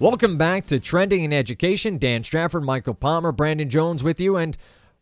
Welcome 0.00 0.38
back 0.38 0.64
to 0.66 0.78
Trending 0.78 1.24
in 1.24 1.32
Education. 1.32 1.98
Dan 1.98 2.22
Strafford, 2.22 2.62
Michael 2.62 2.94
Palmer, 2.94 3.32
Brandon 3.32 3.68
Jones 3.68 4.04
with 4.04 4.20
you, 4.20 4.36
and 4.36 4.56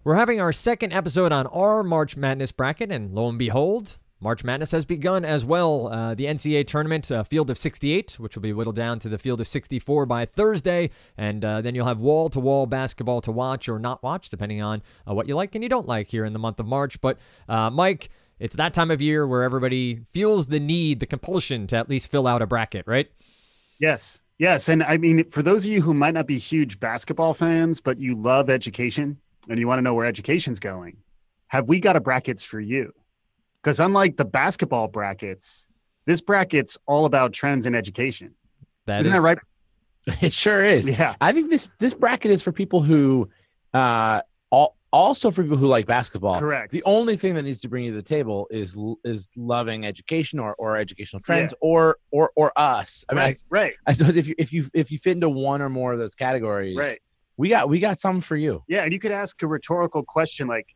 we're 0.05 0.15
having 0.15 0.41
our 0.41 0.55
second 0.55 0.95
episode 0.95 1.33
on 1.33 1.47
our 1.49 1.83
March 1.83 2.17
Madness 2.17 2.51
bracket. 2.51 2.91
And 2.91 3.13
lo 3.15 3.29
and 3.29 3.39
behold, 3.39 3.99
March 4.21 4.43
Madness 4.43 4.71
has 4.71 4.87
begun 4.87 5.23
as 5.23 5.45
well. 5.45 5.89
Uh, 5.89 6.15
the 6.15 6.25
NCAA 6.25 6.67
tournament, 6.67 7.11
uh, 7.11 7.25
field 7.25 7.51
of 7.51 7.59
68, 7.59 8.19
which 8.19 8.37
will 8.37 8.43
be 8.43 8.55
whittled 8.55 8.77
down 8.77 8.99
to 9.01 9.11
the 9.11 9.19
field 9.19 9.39
of 9.39 9.47
64 9.47 10.07
by 10.07 10.25
Thursday. 10.25 10.89
And 11.19 11.45
uh, 11.45 11.61
then 11.61 11.75
you'll 11.75 11.87
have 11.87 12.01
wall 12.01 12.31
to 12.31 12.41
wall 12.41 12.65
basketball 12.65 13.21
to 13.21 13.31
watch 13.31 13.69
or 13.69 13.79
not 13.79 14.03
watch, 14.03 14.31
depending 14.31 14.63
on 14.63 14.83
uh, 15.07 15.13
what 15.13 15.29
you 15.29 15.37
like 15.37 15.55
and 15.55 15.63
you 15.63 15.69
don't 15.69 15.87
like 15.87 16.09
here 16.09 16.25
in 16.25 16.33
the 16.33 16.39
month 16.39 16.59
of 16.59 16.65
March. 16.65 17.03
But, 17.03 17.19
uh, 17.51 17.69
Mike, 17.69 18.09
it's 18.39 18.57
that 18.57 18.73
time 18.73 18.91
of 18.91 19.03
year 19.03 19.27
where 19.27 19.43
everybody 19.43 20.07
feels 20.11 20.47
the 20.47 20.59
need, 20.59 21.01
the 21.01 21.07
compulsion 21.07 21.67
to 21.67 21.77
at 21.77 21.91
least 21.91 22.11
fill 22.11 22.27
out 22.27 22.41
a 22.41 22.47
bracket, 22.47 22.87
right? 22.87 23.11
Yes. 23.79 24.23
Yes. 24.39 24.69
And 24.69 24.83
I 24.83 24.97
mean, 24.99 25.31
for 25.31 25.43
those 25.43 25.65
of 25.65 25.71
you 25.73 25.81
who 25.83 25.95
might 25.95 26.15
not 26.15 26.27
be 26.27 26.39
huge 26.39 26.79
basketball 26.79 27.33
fans, 27.35 27.81
but 27.81 27.99
you 27.99 28.15
love 28.15 28.51
education 28.51 29.19
and 29.49 29.59
you 29.59 29.67
want 29.67 29.79
to 29.79 29.83
know 29.83 29.95
where 29.95 30.05
education's 30.07 30.59
going, 30.59 30.99
have 31.49 31.69
we 31.69 31.81
got 31.81 31.97
a 31.97 32.01
brackets 32.01 32.43
for 32.45 32.61
you? 32.61 32.93
Because 33.63 33.81
unlike 33.81 34.17
the 34.17 34.25
basketball 34.25 34.89
brackets, 34.89 35.67
this 36.05 36.21
bracket's 36.21 36.77
all 36.87 37.07
about 37.07 37.33
trends 37.33 37.67
in 37.67 37.75
education. 37.75 38.35
That 38.87 39.01
Isn't 39.01 39.13
is- 39.15 39.19
that 39.19 39.23
right? 39.23 39.39
It 40.23 40.33
sure 40.33 40.63
is. 40.63 40.87
Yeah. 40.89 41.17
I 41.21 41.33
think 41.33 41.51
this 41.51 41.69
this 41.81 41.93
bracket 41.95 42.31
is 42.31 42.41
for 42.41 42.53
people 42.53 42.81
who 42.81 43.29
uh 43.75 44.21
also 44.93 45.31
for 45.31 45.43
people 45.43 45.57
who 45.57 45.67
like 45.67 45.87
basketball. 45.87 46.39
Correct. 46.39 46.73
The 46.73 46.83
only 46.85 47.17
thing 47.17 47.35
that 47.35 47.43
needs 47.43 47.61
to 47.63 47.69
bring 47.69 47.85
you 47.85 47.91
to 47.91 47.97
the 47.97 48.03
table 48.03 48.47
is 48.51 48.77
is 49.05 49.29
loving 49.37 49.85
education 49.87 50.39
or, 50.39 50.55
or 50.55 50.77
educational 50.77 51.21
trends 51.21 51.53
or 51.61 51.97
or 52.11 52.31
or 52.37 52.53
us. 52.57 53.05
I 53.09 53.15
mean, 53.15 53.25
right. 53.25 53.45
right. 53.51 53.75
I, 53.87 53.91
I 53.91 53.95
suppose 53.95 54.17
if 54.17 54.29
you 54.29 54.35
if 54.39 54.53
you 54.53 54.67
if 54.75 54.91
you 54.91 54.99
fit 54.99 55.13
into 55.13 55.29
one 55.29 55.61
or 55.63 55.69
more 55.69 55.93
of 55.93 55.99
those 55.99 56.15
categories, 56.15 56.77
Right. 56.77 56.99
we 57.37 57.49
got 57.49 57.69
we 57.69 57.81
got 57.81 58.01
something 58.01 58.21
for 58.23 58.37
you. 58.37 58.63
Yeah. 58.69 58.85
And 58.85 58.93
you 58.93 58.99
could 58.99 59.13
ask 59.13 59.43
a 59.43 59.47
rhetorical 59.47 60.03
question 60.03 60.47
like, 60.47 60.75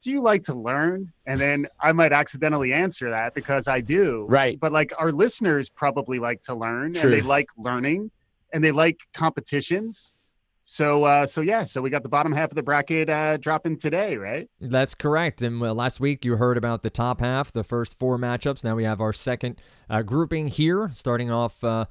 do 0.00 0.10
you 0.10 0.20
like 0.20 0.42
to 0.44 0.54
learn? 0.54 1.12
And 1.26 1.40
then 1.40 1.66
I 1.80 1.92
might 1.92 2.12
accidentally 2.12 2.72
answer 2.72 3.10
that 3.10 3.34
because 3.34 3.66
I 3.66 3.80
do. 3.80 4.26
Right. 4.28 4.58
But 4.58 4.72
like 4.72 4.92
our 4.98 5.10
listeners 5.12 5.70
probably 5.70 6.18
like 6.18 6.40
to 6.42 6.54
learn 6.54 6.96
and 6.96 7.12
they 7.12 7.20
like 7.20 7.48
learning 7.56 8.10
and 8.52 8.62
they 8.62 8.72
like 8.72 9.00
competitions. 9.14 10.14
So 10.70 11.04
uh 11.04 11.24
so 11.24 11.40
yeah, 11.40 11.64
so 11.64 11.80
we 11.80 11.88
got 11.88 12.02
the 12.02 12.10
bottom 12.10 12.30
half 12.30 12.50
of 12.50 12.54
the 12.54 12.62
bracket 12.62 13.08
uh 13.08 13.38
dropping 13.38 13.78
today, 13.78 14.16
right? 14.16 14.50
That's 14.60 14.94
correct. 14.94 15.40
And 15.40 15.58
last 15.60 15.98
week 15.98 16.26
you 16.26 16.36
heard 16.36 16.58
about 16.58 16.82
the 16.82 16.90
top 16.90 17.20
half, 17.20 17.50
the 17.50 17.64
first 17.64 17.98
four 17.98 18.18
matchups. 18.18 18.62
Now 18.62 18.74
we 18.74 18.84
have 18.84 19.00
our 19.00 19.14
second 19.14 19.62
uh, 19.88 20.02
grouping 20.02 20.48
here, 20.48 20.90
starting 20.92 21.30
off 21.30 21.64
uh, 21.64 21.86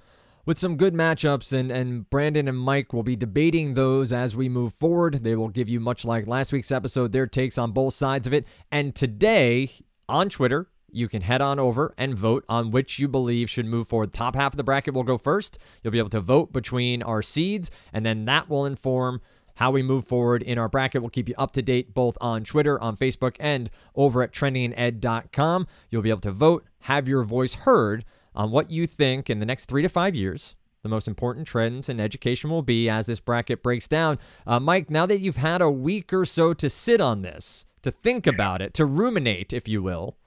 with 0.45 0.59
some 0.59 0.77
good 0.77 0.93
matchups. 0.93 1.51
And, 1.53 1.71
and 1.71 2.07
Brandon 2.11 2.47
and 2.47 2.57
Mike 2.57 2.93
will 2.93 3.01
be 3.01 3.15
debating 3.15 3.73
those 3.73 4.13
as 4.13 4.35
we 4.35 4.47
move 4.47 4.75
forward. 4.75 5.23
They 5.23 5.35
will 5.35 5.49
give 5.49 5.67
you, 5.67 5.79
much 5.79 6.05
like 6.05 6.27
last 6.27 6.53
week's 6.53 6.71
episode, 6.71 7.13
their 7.13 7.25
takes 7.25 7.57
on 7.57 7.71
both 7.71 7.95
sides 7.95 8.27
of 8.27 8.33
it. 8.33 8.45
And 8.71 8.93
today 8.93 9.71
on 10.07 10.29
Twitter, 10.29 10.69
you 10.91 11.07
can 11.07 11.21
head 11.21 11.41
on 11.41 11.59
over 11.59 11.93
and 11.97 12.15
vote 12.15 12.45
on 12.47 12.71
which 12.71 12.99
you 12.99 13.07
believe 13.07 13.49
should 13.49 13.65
move 13.65 13.87
forward. 13.87 14.13
Top 14.13 14.35
half 14.35 14.53
of 14.53 14.57
the 14.57 14.63
bracket 14.63 14.93
will 14.93 15.03
go 15.03 15.17
first. 15.17 15.57
You'll 15.83 15.91
be 15.91 15.99
able 15.99 16.09
to 16.09 16.21
vote 16.21 16.53
between 16.53 17.01
our 17.03 17.21
seeds, 17.21 17.69
and 17.93 18.05
then 18.05 18.25
that 18.25 18.49
will 18.49 18.65
inform 18.65 19.21
how 19.55 19.71
we 19.71 19.81
move 19.81 20.05
forward 20.05 20.43
in 20.43 20.57
our 20.57 20.69
bracket. 20.69 21.01
We'll 21.01 21.09
keep 21.09 21.27
you 21.27 21.35
up 21.37 21.51
to 21.53 21.61
date 21.61 21.93
both 21.93 22.17
on 22.21 22.43
Twitter, 22.43 22.79
on 22.79 22.95
Facebook, 22.95 23.35
and 23.39 23.69
over 23.95 24.21
at 24.21 24.31
trendinged.com. 24.31 25.67
You'll 25.89 26.01
be 26.01 26.09
able 26.09 26.21
to 26.21 26.31
vote, 26.31 26.65
have 26.81 27.07
your 27.07 27.23
voice 27.23 27.55
heard 27.55 28.05
on 28.35 28.51
what 28.51 28.69
you 28.69 28.85
think 28.85 29.29
in 29.29 29.39
the 29.39 29.45
next 29.45 29.65
three 29.65 29.81
to 29.81 29.89
five 29.89 30.15
years. 30.15 30.55
The 30.83 30.89
most 30.89 31.07
important 31.07 31.47
trends 31.47 31.89
in 31.89 31.99
education 31.99 32.51
will 32.51 32.61
be 32.61 32.87
as 32.87 33.07
this 33.07 33.19
bracket 33.19 33.63
breaks 33.63 33.87
down. 33.87 34.19
Uh, 34.45 34.59
Mike, 34.59 34.91
now 34.91 35.07
that 35.07 35.19
you've 35.19 35.37
had 35.37 35.61
a 35.61 35.71
week 35.71 36.13
or 36.13 36.23
so 36.23 36.53
to 36.53 36.69
sit 36.69 37.01
on 37.01 37.23
this, 37.23 37.65
to 37.81 37.89
think 37.89 38.27
about 38.27 38.61
it, 38.61 38.73
to 38.75 38.85
ruminate, 38.85 39.53
if 39.53 39.67
you 39.67 39.81
will, 39.81 40.17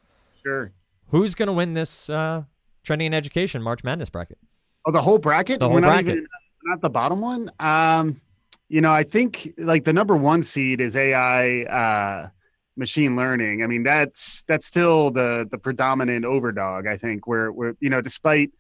Sure. 0.42 0.72
who's 1.08 1.34
going 1.34 1.48
to 1.48 1.52
win 1.52 1.74
this 1.74 2.08
uh, 2.10 2.44
trending 2.84 3.06
in 3.06 3.14
education 3.14 3.62
March 3.62 3.84
Madness 3.84 4.10
bracket? 4.10 4.38
Oh, 4.86 4.92
the 4.92 5.00
whole 5.02 5.18
bracket? 5.18 5.58
The 5.60 5.66
whole 5.66 5.74
We're 5.74 5.80
not 5.80 5.88
bracket. 6.04 6.08
even 6.16 6.26
not 6.64 6.80
the 6.80 6.90
bottom 6.90 7.20
one. 7.20 7.50
Um, 7.60 8.20
you 8.68 8.80
know, 8.80 8.92
I 8.92 9.02
think 9.02 9.52
like 9.58 9.84
the 9.84 9.92
number 9.92 10.16
one 10.16 10.42
seed 10.42 10.80
is 10.80 10.96
AI 10.96 11.62
uh 11.64 12.28
machine 12.76 13.16
learning. 13.16 13.62
I 13.62 13.66
mean, 13.66 13.82
that's 13.82 14.42
that's 14.48 14.64
still 14.66 15.10
the 15.10 15.46
the 15.50 15.58
predominant 15.58 16.24
overdog, 16.24 16.88
I 16.88 16.96
think, 16.96 17.26
where 17.26 17.50
where 17.52 17.74
you 17.80 17.90
know, 17.90 18.00
despite 18.00 18.50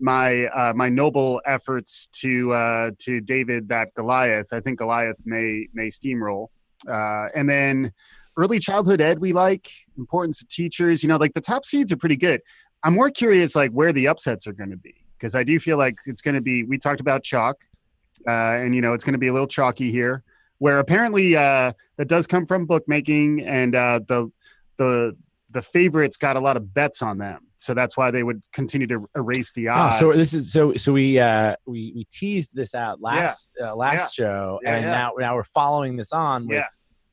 my 0.00 0.46
uh 0.46 0.72
my 0.74 0.88
noble 0.88 1.40
efforts 1.44 2.08
to 2.22 2.52
uh 2.52 2.90
to 3.00 3.20
David 3.20 3.68
that 3.68 3.94
Goliath, 3.94 4.48
I 4.52 4.60
think 4.60 4.78
Goliath 4.78 5.22
may 5.26 5.68
may 5.74 5.88
steamroll. 5.88 6.48
Uh 6.88 7.28
and 7.34 7.48
then 7.48 7.92
early 8.36 8.58
childhood 8.58 9.00
ed 9.00 9.18
we 9.18 9.32
like, 9.32 9.68
importance 9.98 10.40
of 10.42 10.48
teachers, 10.48 11.02
you 11.02 11.08
know, 11.08 11.16
like 11.16 11.34
the 11.34 11.40
top 11.40 11.64
seeds 11.64 11.92
are 11.92 11.96
pretty 11.96 12.16
good. 12.16 12.40
I'm 12.82 12.94
more 12.94 13.10
curious 13.10 13.54
like 13.54 13.70
where 13.70 13.92
the 13.92 14.08
upsets 14.08 14.46
are 14.46 14.52
going 14.52 14.70
to 14.70 14.76
be 14.76 14.94
because 15.16 15.34
I 15.34 15.44
do 15.44 15.60
feel 15.60 15.78
like 15.78 15.98
it's 16.06 16.20
going 16.22 16.34
to 16.34 16.40
be. 16.40 16.64
We 16.64 16.78
talked 16.78 17.00
about 17.00 17.22
chalk, 17.22 17.56
uh, 18.26 18.30
and 18.30 18.74
you 18.74 18.80
know 18.82 18.92
it's 18.92 19.04
going 19.04 19.12
to 19.12 19.18
be 19.18 19.28
a 19.28 19.32
little 19.32 19.46
chalky 19.46 19.90
here. 19.92 20.24
Where 20.58 20.78
apparently 20.78 21.36
uh, 21.36 21.72
that 21.96 22.08
does 22.08 22.26
come 22.26 22.46
from 22.46 22.66
bookmaking, 22.66 23.40
and 23.46 23.74
uh, 23.76 24.00
the 24.08 24.30
the 24.78 25.16
the 25.50 25.62
favorites 25.62 26.16
got 26.16 26.36
a 26.36 26.40
lot 26.40 26.56
of 26.56 26.72
bets 26.74 27.02
on 27.02 27.18
them, 27.18 27.46
so 27.56 27.74
that's 27.74 27.96
why 27.96 28.10
they 28.10 28.22
would 28.22 28.42
continue 28.52 28.86
to 28.88 29.08
erase 29.14 29.52
the 29.52 29.68
Ah, 29.68 29.88
odds. 29.88 29.98
so 29.98 30.12
this 30.12 30.34
is 30.34 30.50
so 30.52 30.72
so 30.74 30.92
we 30.92 31.18
uh 31.20 31.54
we 31.66 31.92
we 31.94 32.04
teased 32.10 32.54
this 32.56 32.74
out 32.74 33.00
last 33.00 33.52
uh, 33.62 33.76
last 33.76 34.14
show 34.14 34.58
Yeah, 34.64 34.74
and 34.76 34.84
yeah. 34.86 34.90
now 34.90 35.10
now 35.18 35.34
we're 35.36 35.44
following 35.44 35.96
this 35.96 36.12
on 36.12 36.46
with 36.48 36.56
Yeah. 36.56 36.64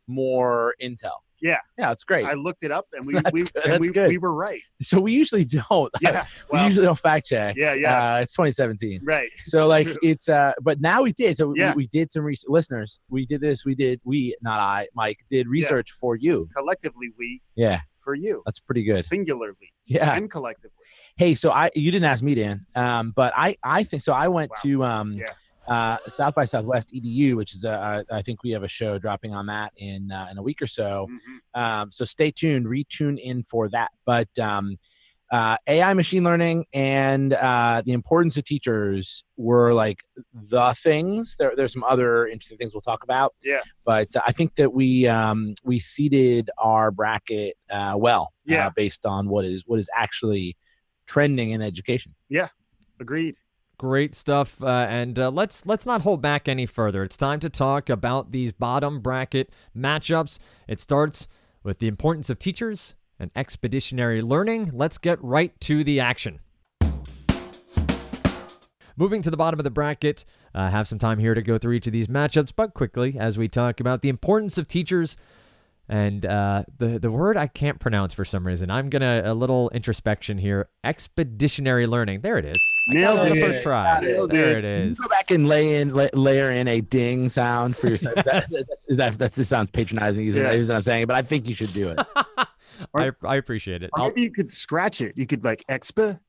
More 0.09 0.75
intel. 0.81 1.11
Yeah. 1.41 1.59
Yeah, 1.77 1.93
it's 1.93 2.03
great. 2.03 2.25
I 2.25 2.33
looked 2.33 2.63
it 2.63 2.71
up, 2.71 2.87
and 2.91 3.05
we 3.05 3.13
we, 3.31 3.45
and 3.63 3.79
we, 3.79 3.89
we 3.91 4.17
were 4.17 4.33
right. 4.33 4.59
so 4.81 4.99
we 4.99 5.13
usually 5.13 5.45
don't 5.45 5.89
Yeah, 6.01 6.25
we 6.51 6.59
usually 6.65 6.85
don't 6.85 6.99
fact 6.99 7.27
check. 7.27 7.55
yeah, 7.55 7.73
yeah, 7.75 8.15
Uh, 8.15 8.19
it's 8.19 8.33
2017. 8.33 8.99
right. 9.05 9.29
So 9.45 9.65
like 9.75 9.87
it's 10.03 10.27
uh 10.27 10.51
but 10.61 10.81
now 10.81 11.01
we 11.03 11.13
did. 11.13 11.37
So 11.37 11.53
Yeah. 11.55 11.69
we, 11.75 11.83
we 11.83 11.87
did 11.87 12.11
some 12.11 12.23
research 12.25 12.49
listeners. 12.49 12.99
We 13.09 13.25
did 13.25 13.39
this, 13.39 13.63
we 13.63 13.73
did 13.75 14.01
we 14.03 14.35
not 14.41 14.59
I, 14.59 14.87
Mike, 14.93 15.19
did 15.29 15.47
research 15.47 15.91
for 15.91 16.17
you. 16.17 16.49
collectively 16.53 17.07
we 17.17 17.41
Yeah, 17.55 17.81
for 18.01 18.15
you, 18.15 18.41
that's 18.45 18.59
pretty 18.59 18.83
good. 18.83 19.05
singularly 19.05 19.71
Yeah. 19.85 20.13
and 20.15 20.29
collectively. 20.29 20.75
Hey, 21.15 21.35
so 21.35 21.51
I 21.51 21.69
you 21.73 21.89
didn't 21.89 22.05
ask 22.11 22.21
me, 22.21 22.35
Dan, 22.35 22.65
um, 22.75 23.13
but 23.15 23.31
I 23.37 23.55
I 23.63 23.83
think 23.85 24.01
so. 24.03 24.11
I 24.11 24.27
went 24.27 24.51
Wow. 24.51 24.61
to 24.63 24.83
um, 24.83 25.13
Yeah. 25.13 25.25
Uh, 25.69 25.97
South 26.07 26.35
by 26.35 26.45
Southwest 26.45 26.91
EDU, 26.93 27.35
which 27.35 27.53
is 27.53 27.63
a, 27.63 28.05
a 28.09 28.15
I 28.15 28.21
think 28.21 28.43
we 28.43 28.51
have 28.51 28.63
a 28.63 28.67
show 28.67 28.97
dropping 28.97 29.35
on 29.35 29.45
that 29.47 29.71
in 29.77 30.11
uh, 30.11 30.27
in 30.31 30.37
a 30.37 30.43
week 30.43 30.61
or 30.61 30.67
so. 30.67 31.07
Mhm. 31.09 31.61
Um, 31.61 31.91
so 31.91 32.05
stay 32.05 32.31
tuned, 32.31 32.65
retune 32.65 33.19
in 33.19 33.43
for 33.43 33.69
that. 33.69 33.91
But 34.05 34.29
um, 34.39 34.77
uh, 35.31 35.57
AI, 35.67 35.93
machine 35.93 36.23
learning, 36.23 36.65
and 36.73 37.33
uh, 37.33 37.83
the 37.85 37.91
importance 37.91 38.35
of 38.37 38.45
teachers 38.45 39.23
were 39.37 39.73
like 39.73 39.99
the 40.33 40.73
things. 40.73 41.35
There, 41.37 41.53
there's 41.55 41.71
some 41.71 41.83
other 41.83 42.27
interesting 42.27 42.57
things 42.57 42.73
we'll 42.73 42.81
talk 42.81 43.03
about. 43.03 43.35
Yeah. 43.43 43.61
But 43.85 44.15
uh, 44.15 44.21
I 44.25 44.31
think 44.31 44.55
that 44.55 44.73
we 44.73 45.07
um, 45.07 45.53
we 45.63 45.77
seeded 45.77 46.49
our 46.57 46.89
bracket 46.89 47.57
uh, 47.69 47.93
well. 47.95 48.33
Yeah. 48.45 48.67
Uh, 48.67 48.69
based 48.75 49.05
on 49.05 49.29
what 49.29 49.45
is 49.45 49.63
what 49.67 49.79
is 49.79 49.89
actually 49.95 50.57
trending 51.05 51.51
in 51.51 51.61
education. 51.61 52.15
Yeah, 52.29 52.47
agreed. 52.99 53.35
Great 53.79 54.13
stuff, 54.13 54.61
uh, 54.61 54.87
and 54.89 55.17
uh, 55.17 55.29
let's 55.29 55.65
let's 55.65 55.85
not 55.85 56.01
hold 56.01 56.21
back 56.21 56.49
any 56.49 56.65
further. 56.65 57.01
It's 57.01 57.15
time 57.15 57.39
to 57.39 57.49
talk 57.49 57.89
about 57.89 58.31
these 58.31 58.51
bottom 58.51 58.99
bracket 58.99 59.49
matchups. 59.73 60.37
It 60.67 60.81
starts 60.81 61.29
with 61.63 61.79
the 61.79 61.87
importance 61.87 62.29
of 62.29 62.37
teachers 62.37 62.95
and 63.17 63.31
expeditionary 63.37 64.21
learning. 64.21 64.71
Let's 64.73 64.97
get 64.97 65.17
right 65.23 65.57
to 65.61 65.85
the 65.85 66.01
action. 66.01 66.41
Moving 68.97 69.21
to 69.21 69.31
the 69.31 69.37
bottom 69.37 69.61
of 69.61 69.63
the 69.63 69.69
bracket, 69.69 70.25
uh, 70.53 70.69
have 70.69 70.85
some 70.85 70.99
time 70.99 71.17
here 71.17 71.33
to 71.33 71.41
go 71.41 71.57
through 71.57 71.71
each 71.71 71.87
of 71.87 71.93
these 71.93 72.09
matchups, 72.09 72.51
but 72.53 72.73
quickly 72.73 73.17
as 73.17 73.37
we 73.37 73.47
talk 73.47 73.79
about 73.79 74.01
the 74.01 74.09
importance 74.09 74.57
of 74.57 74.67
teachers 74.67 75.15
and 75.89 76.25
uh, 76.25 76.63
the 76.77 76.99
the 76.99 77.09
word 77.11 77.35
I 77.35 77.47
can't 77.47 77.79
pronounce 77.79 78.13
for 78.13 78.23
some 78.23 78.45
reason. 78.45 78.69
I'm 78.69 78.89
gonna 78.89 79.23
a 79.25 79.33
little 79.33 79.69
introspection 79.71 80.37
here. 80.37 80.69
Expeditionary 80.83 81.87
learning. 81.87 82.21
There 82.21 82.37
it 82.37 82.45
is. 82.45 82.57
I 82.89 82.93
got 82.93 83.15
it 83.15 83.31
on 83.31 83.37
the 83.37 83.41
first 83.41 83.63
try. 83.63 83.99
Nailed 84.01 84.31
There 84.31 84.57
it. 84.59 84.63
it 84.65 84.83
You 84.85 84.91
is. 84.91 84.99
Go 84.99 85.07
back 85.09 85.31
and 85.31 85.47
lay 85.47 85.81
in, 85.81 85.89
lay, 85.89 86.09
layer 86.13 86.51
in 86.51 86.67
a 86.67 86.81
ding 86.81 87.27
sound 87.27 87.75
for 87.75 87.87
yourself. 87.87 88.15
that, 88.25 88.45
that's, 88.49 88.85
that, 88.89 89.17
that's, 89.17 89.35
this 89.35 89.49
sounds 89.49 89.71
patronizing, 89.71 90.27
isn't 90.27 90.41
Yeah. 90.41 90.51
it? 90.51 90.59
Isn't 90.59 90.75
I'm 90.75 90.81
saying, 90.83 91.07
but 91.07 91.17
I 91.17 91.21
think 91.23 91.47
you 91.47 91.55
should 91.55 91.73
do 91.73 91.89
it. 91.89 91.99
I, 92.95 93.11
I 93.23 93.35
appreciate 93.35 93.83
it. 93.83 93.89
Or 93.93 93.99
I'll- 94.01 94.07
maybe 94.09 94.21
you 94.21 94.31
could 94.31 94.51
scratch 94.51 95.01
it. 95.01 95.17
You 95.17 95.25
could 95.25 95.43
like 95.43 95.65
expa, 95.69 96.19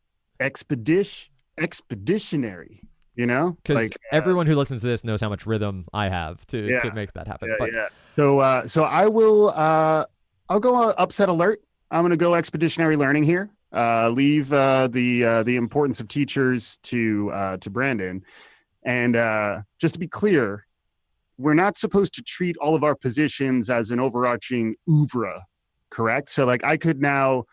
expedition, 0.41 1.31
expeditionary. 1.59 2.83
You 3.17 3.27
know, 3.27 3.57
because 3.63 3.77
like 3.77 3.97
uh, 4.13 4.17
everyone 4.17 4.47
who 4.47 4.55
listens 4.55 4.83
to 4.83 4.87
this 4.87 5.05
knows 5.05 5.21
how 5.21 5.29
much 5.29 5.45
rhythm 5.45 5.87
I 5.93 6.09
have 6.09 6.47
to 6.49 6.81
to 6.81 6.93
make 6.93 7.13
that 7.15 7.27
happen. 7.27 7.49
yeah, 7.49 7.57
but 7.59 7.73
yeah. 7.73 7.89
So, 8.17 8.39
uh, 8.39 8.67
so 8.67 8.85
I 8.85 9.07
will. 9.07 9.51
Uh, 9.51 10.05
I'll 10.49 10.61
go 10.61 10.77
uh, 10.77 10.95
upset 10.97 11.29
alert. 11.29 11.61
I'm 11.91 12.03
going 12.03 12.11
to 12.11 12.17
go 12.17 12.35
expeditionary 12.35 12.97
learning 12.97 13.25
here. 13.25 13.51
Uh, 13.73 14.09
leave 14.09 14.53
uh, 14.53 14.89
the 14.89 15.25
uh, 15.25 15.43
the 15.43 15.57
importance 15.57 16.01
of 16.01 16.09
teachers 16.09 16.79
to 16.85 17.31
uh, 17.33 17.57
to 17.59 17.71
Brandon. 17.71 18.23
And 18.85 19.17
uh, 19.17 19.61
just 19.79 19.95
to 19.95 20.01
be 20.01 20.09
clear, 20.09 20.67
we're 21.39 21.55
not 21.55 21.79
supposed 21.79 22.15
to 22.15 22.23
treat 22.23 22.57
all 22.57 22.75
of 22.75 22.83
our 22.83 22.95
positions 22.95 23.71
as 23.71 23.91
an 23.91 24.01
overarching 24.01 24.75
oeuvre, 24.89 25.41
correct? 25.91 26.31
So, 26.31 26.47
like, 26.47 26.65
I 26.65 26.77
could 26.77 27.01
now 27.01 27.45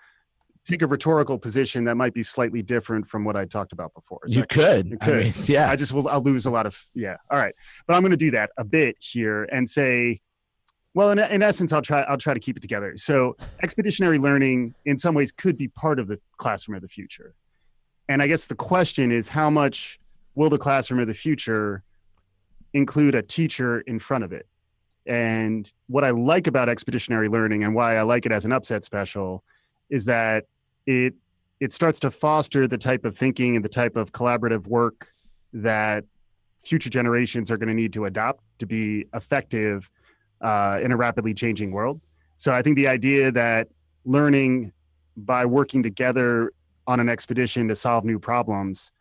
take 0.67 0.81
a 0.81 0.87
rhetorical 0.87 1.37
position 1.37 1.85
that 1.85 1.95
might 1.95 2.13
be 2.13 2.21
slightly 2.23 2.61
different 2.61 3.07
from 3.07 3.23
what 3.23 3.35
I 3.35 3.45
talked 3.45 3.71
about 3.71 3.93
before. 3.93 4.19
You 4.27 4.45
could. 4.45 4.89
You 4.89 4.97
could. 4.97 5.13
I 5.13 5.23
mean, 5.23 5.33
yeah. 5.45 5.71
I 5.71 5.75
just 5.75 5.93
will. 5.93 6.07
I'll 6.09 6.21
lose 6.21 6.45
a 6.45 6.51
lot 6.51 6.65
of. 6.65 6.87
Yeah. 6.93 7.17
All 7.31 7.37
right. 7.37 7.55
But 7.85 7.95
I'm 7.95 8.01
going 8.01 8.11
to 8.11 8.17
do 8.17 8.31
that 8.31 8.51
a 8.57 8.63
bit 8.63 8.97
here 8.99 9.43
and 9.45 9.69
say, 9.69 10.21
well, 10.93 11.11
in, 11.11 11.19
in 11.19 11.41
essence, 11.41 11.71
I'll 11.71 11.81
try. 11.81 12.01
I'll 12.01 12.17
try 12.17 12.33
to 12.33 12.39
keep 12.39 12.57
it 12.57 12.61
together. 12.61 12.93
So, 12.97 13.37
expeditionary 13.63 14.19
learning, 14.19 14.73
in 14.85 14.97
some 14.97 15.15
ways, 15.15 15.31
could 15.31 15.57
be 15.57 15.67
part 15.69 15.99
of 15.99 16.07
the 16.07 16.19
classroom 16.37 16.75
of 16.75 16.81
the 16.81 16.87
future. 16.87 17.33
And 18.09 18.21
I 18.21 18.27
guess 18.27 18.47
the 18.47 18.55
question 18.55 19.11
is, 19.11 19.27
how 19.27 19.49
much 19.49 19.99
will 20.35 20.49
the 20.49 20.57
classroom 20.57 20.99
of 20.99 21.07
the 21.07 21.13
future 21.13 21.83
include 22.73 23.15
a 23.15 23.21
teacher 23.21 23.81
in 23.81 23.99
front 23.99 24.23
of 24.23 24.33
it? 24.33 24.47
And 25.05 25.71
what 25.87 26.03
I 26.03 26.09
like 26.09 26.47
about 26.47 26.67
expeditionary 26.67 27.29
learning 27.29 27.63
and 27.63 27.73
why 27.73 27.95
I 27.97 28.01
like 28.01 28.25
it 28.25 28.31
as 28.31 28.43
an 28.43 28.51
upset 28.51 28.83
special 28.83 29.43
is 29.89 30.05
that 30.05 30.45
it 30.87 31.13
it 31.59 31.73
starts 31.73 31.99
to 31.99 32.09
foster 32.09 32.67
the 32.67 32.77
type 32.77 33.03
of 33.05 33.17
thinking 33.17 33.55
and 33.55 33.65
the 33.65 33.69
type 33.69 33.95
of 33.95 34.11
collaborative 34.11 34.67
work 34.67 35.11
that 35.53 36.05
future 36.63 36.89
generations 36.89 37.49
are 37.49 37.57
going 37.57 37.67
to 37.67 37.73
need 37.73 37.93
to 37.93 38.05
adopt 38.05 38.43
to 38.59 38.65
be 38.65 39.05
effective 39.13 39.89
uh, 40.41 40.79
in 40.81 40.91
a 40.91 40.97
rapidly 40.97 41.33
changing 41.33 41.71
world. 41.71 41.99
So 42.37 42.51
I 42.51 42.61
think 42.61 42.75
the 42.75 42.87
idea 42.87 43.31
that 43.31 43.69
learning 44.05 44.71
by 45.15 45.45
working 45.45 45.81
together 45.81 46.51
on 46.85 46.99
an 46.99 47.09
expedition 47.09 47.67
to 47.69 47.75
solve 47.75 48.05
new 48.05 48.19
problems, 48.19 48.91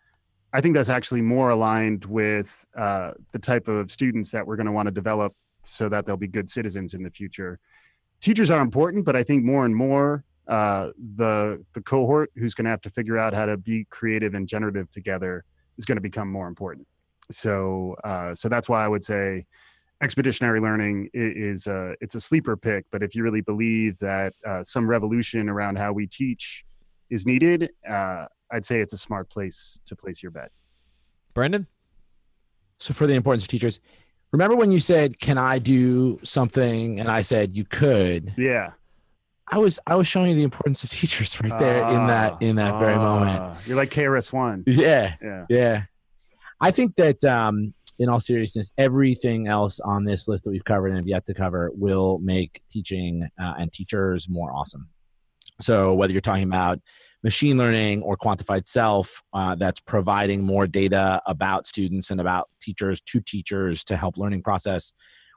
I 0.53 0.63
think 0.63 0.75
that's 0.75 0.89
actually 0.89 1.21
more 1.21 1.51
aligned 1.51 2.07
with 2.07 2.65
uh, 2.77 3.13
the 3.33 3.39
type 3.39 3.69
of 3.69 3.91
students 3.91 4.31
that 4.31 4.47
we're 4.47 4.57
going 4.57 4.67
to 4.67 4.73
want 4.73 4.87
to 4.87 4.93
develop 4.93 5.35
so 5.63 5.91
that 5.91 6.07
they'll 6.07 6.17
be 6.17 6.29
good 6.29 6.49
citizens 6.49 6.95
in 6.95 7.03
the 7.03 7.11
future. 7.11 7.59
Teachers 8.21 8.51
are 8.51 8.63
important, 8.63 9.05
but 9.05 9.15
I 9.15 9.23
think 9.23 9.45
more 9.45 9.67
and 9.67 9.77
more 9.77 10.25
uh, 10.49 10.91
the 11.17 11.65
the 11.73 11.83
cohort 11.83 12.31
who's 12.37 12.55
going 12.55 12.65
to 12.65 12.71
have 12.71 12.83
to 12.83 12.91
figure 12.91 13.19
out 13.19 13.35
how 13.35 13.47
to 13.47 13.57
be 13.57 13.87
creative 13.91 14.35
and 14.35 14.49
generative 14.49 14.91
together 14.91 15.45
is 15.79 15.85
going 15.85 15.97
to 15.97 16.03
become 16.03 16.31
more 16.31 16.49
important. 16.49 16.87
So 17.31 17.97
uh, 18.05 18.35
so 18.35 18.49
that's 18.49 18.69
why 18.69 18.85
I 18.85 18.89
would 18.89 19.05
say 19.05 19.47
expeditionary 20.03 20.61
learning 20.61 21.09
is, 21.15 21.67
a 21.67 21.95
it's 22.01 22.15
a 22.15 22.21
sleeper 22.21 22.57
pick. 22.57 22.85
But 22.91 23.03
if 23.03 23.15
you 23.15 23.23
really 23.23 23.41
believe 23.41 23.99
that 23.99 24.35
uh, 24.47 24.63
some 24.63 24.89
revolution 24.89 25.49
around 25.49 25.79
how 25.79 25.93
we 25.93 26.07
teach 26.07 26.65
is 27.11 27.27
needed, 27.27 27.71
uh, 27.89 28.27
I'd 28.51 28.65
say 28.65 28.81
it's 28.81 28.93
a 28.93 28.99
smart 28.99 29.31
place 29.31 29.81
to 29.87 29.97
place 29.97 30.23
your 30.23 30.31
bet. 30.31 30.51
Brandon. 31.35 31.67
So 32.79 32.93
for 32.93 33.07
the 33.07 33.15
importance 33.15 33.45
of 33.45 33.49
teachers, 33.49 33.81
remember 34.33 34.57
when 34.57 34.71
you 34.71 34.81
said, 34.81 35.19
"Can 35.19 35.39
I 35.39 35.59
do 35.59 36.19
something?" 36.23 37.01
and 37.01 37.11
I 37.11 37.23
said, 37.23 37.57
"You 37.57 37.65
could." 37.65 38.35
Yeah. 38.37 38.73
I 39.49 39.59
was 39.59 39.79
I 39.87 39.95
was 39.95 40.07
showing 40.09 40.31
you 40.31 40.37
the 40.37 40.43
importance 40.43 40.83
of 40.83 40.91
teachers 40.91 41.41
right 41.41 41.57
there 41.59 41.85
uh, 41.85 41.95
in 41.95 42.07
that 42.09 42.43
in 42.43 42.57
that 42.57 42.75
uh, 42.75 42.79
very 42.79 42.97
moment. 42.97 43.41
Ah, 43.41 43.59
you're 43.65 43.77
like 43.77 43.91
KRS 43.91 44.33
One. 44.33 44.65
Yeah, 44.67 45.15
yeah, 45.23 45.47
yeah. 45.49 45.83
I 46.61 46.71
think 46.71 46.97
that 46.97 47.23
um, 47.25 47.75
in 47.99 48.09
all 48.09 48.21
seriousness, 48.21 48.73
everything 48.77 49.47
else 49.47 49.79
on 49.81 50.05
this 50.05 50.27
list 50.27 50.45
that 50.45 50.51
we've 50.51 50.65
covered 50.65 50.89
and 50.89 50.97
have 50.97 51.07
yet 51.07 51.27
to 51.27 51.35
cover 51.35 51.71
will 51.75 52.19
make 52.19 52.61
teaching 52.71 53.29
uh, 53.41 53.55
and 53.59 53.73
teachers 53.73 54.29
more 54.29 54.53
awesome. 54.53 54.89
So 55.61 55.95
whether 55.95 56.13
you're 56.13 56.21
talking 56.21 56.45
about 56.45 56.81
machine 57.23 57.57
learning 57.57 58.03
or 58.03 58.17
quantified 58.17 58.67
self, 58.67 59.23
uh, 59.33 59.55
that's 59.55 59.81
providing 59.81 60.43
more 60.45 60.67
data 60.67 61.23
about 61.27 61.67
students 61.67 62.11
and 62.11 62.21
about 62.21 62.49
teachers 62.61 63.01
to 63.03 63.21
teachers 63.21 63.85
to 63.85 63.97
help 63.97 64.17
learning 64.17 64.43
process 64.43 64.93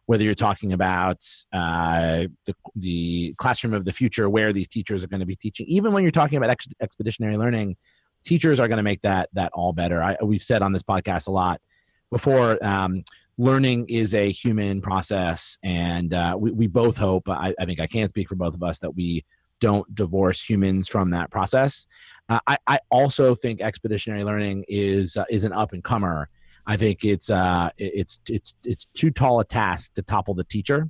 whether 0.10 0.24
you're 0.24 0.34
talking 0.34 0.74
about 0.74 1.24
uh, 1.54 2.24
the, 2.48 2.56
the 2.76 3.36
classroom 3.38 3.76
of 3.76 3.86
the 3.86 3.94
future 3.94 4.28
where 4.28 4.52
these 4.52 4.68
teachers 4.68 5.04
are 5.04 5.08
going 5.08 5.20
to 5.20 5.26
be 5.28 5.36
teaching. 5.36 5.68
Even 5.70 5.94
when 5.94 6.02
you're 6.02 6.10
talking 6.10 6.40
about 6.40 6.50
ex- 6.50 6.66
expeditionary 6.82 7.38
learning 7.38 7.78
teachers 8.24 8.60
are 8.60 8.68
going 8.68 8.78
to 8.78 8.84
make 8.84 9.04
that 9.04 9.30
that 9.34 9.52
all 9.54 9.72
better. 9.72 10.02
I, 10.02 10.18
we've 10.24 10.42
said 10.42 10.64
on 10.64 10.74
this 10.74 10.82
podcast 10.82 11.28
a 11.28 11.32
lot 11.32 11.62
before 12.10 12.58
um, 12.66 13.04
learning 13.38 13.86
is 13.88 14.16
a 14.16 14.32
human 14.32 14.82
process 14.82 15.60
and 15.62 16.12
uh, 16.12 16.36
we, 16.36 16.54
we 16.54 16.66
both 16.66 16.98
hope 16.98 17.30
I, 17.30 17.54
I, 17.60 17.66
think 17.66 17.80
i 17.80 17.86
can't 17.86 18.10
speak 18.10 18.28
for 18.28 18.36
both 18.36 18.56
of 18.56 18.64
us 18.64 18.80
that 18.80 18.96
we 18.96 19.24
don't 19.60 19.94
divorce 19.94 20.44
humans 20.44 20.88
from 20.88 21.12
that 21.12 21.30
process. 21.30 21.86
Uh, 22.28 22.40
I, 22.48 22.58
I 22.66 22.80
also 22.90 23.36
think 23.36 23.62
expeditionary 23.62 24.24
learning 24.24 24.66
is 24.68 25.18
uh, 25.18 25.26
is 25.30 25.44
an 25.44 25.54
up 25.54 25.72
and 25.72 25.84
comer 25.84 26.30
I 26.66 26.78
think 26.78 27.04
it's 27.04 27.30
uh, 27.30 27.70
it's 27.78 28.20
it's 28.30 28.56
it's 28.64 28.86
too 28.94 29.12
tall 29.12 29.40
a 29.40 29.46
task 29.46 29.94
to 29.96 30.02
topple 30.02 30.34
the 30.34 30.44
teacher, 30.44 30.90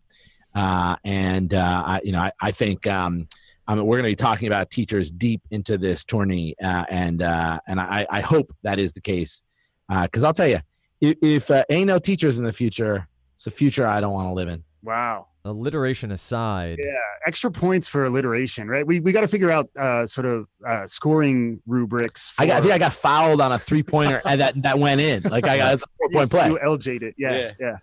uh, 0.55 0.95
and 1.03 1.53
uh, 1.53 1.83
I, 1.85 2.01
you 2.03 2.11
know 2.11 2.21
I, 2.21 2.31
I 2.41 2.51
think 2.51 2.85
um, 2.87 3.27
I 3.67 3.75
mean, 3.75 3.85
we're 3.85 3.97
going 3.97 4.11
to 4.11 4.11
be 4.11 4.15
talking 4.15 4.47
about 4.47 4.71
teachers 4.71 5.11
deep 5.11 5.41
into 5.51 5.77
this 5.77 6.03
tourney, 6.03 6.55
uh, 6.63 6.85
and 6.89 7.21
uh, 7.21 7.59
and 7.67 7.79
I, 7.79 8.07
I 8.09 8.21
hope 8.21 8.51
that 8.63 8.79
is 8.79 8.93
the 8.93 9.01
case 9.01 9.43
because 9.87 10.23
uh, 10.23 10.27
I'll 10.27 10.33
tell 10.33 10.47
you 10.47 10.59
if, 11.01 11.17
if 11.21 11.65
ain't 11.69 11.87
no 11.87 11.99
teachers 11.99 12.39
in 12.39 12.45
the 12.45 12.51
future, 12.51 13.07
it's 13.35 13.47
a 13.47 13.51
future 13.51 13.85
I 13.85 14.01
don't 14.01 14.13
want 14.13 14.27
to 14.27 14.33
live 14.33 14.49
in. 14.49 14.63
Wow 14.83 15.27
alliteration 15.45 16.11
aside. 16.11 16.77
Yeah, 16.79 16.93
extra 17.25 17.51
points 17.51 17.87
for 17.87 18.05
alliteration, 18.05 18.67
right? 18.67 18.85
We 18.85 18.99
we 18.99 19.11
got 19.11 19.21
to 19.21 19.27
figure 19.27 19.51
out 19.51 19.69
uh, 19.77 20.05
sort 20.05 20.25
of 20.25 20.47
uh, 20.65 20.85
scoring 20.87 21.61
rubrics. 21.65 22.31
For... 22.31 22.43
I, 22.43 22.47
got, 22.47 22.57
I 22.57 22.61
think 22.61 22.73
I 22.73 22.77
got 22.77 22.93
fouled 22.93 23.41
on 23.41 23.51
a 23.51 23.59
three 23.59 23.83
pointer 23.83 24.21
that 24.23 24.61
that 24.61 24.79
went 24.79 25.01
in. 25.01 25.23
Like 25.23 25.47
I 25.47 25.57
got 25.57 25.75
a 25.75 25.77
four 25.97 26.09
point 26.11 26.31
play. 26.31 26.47
You 26.47 26.59
LJ'd 26.63 27.03
it. 27.03 27.15
Yeah, 27.17 27.35
yeah. 27.35 27.51
yeah. 27.59 27.77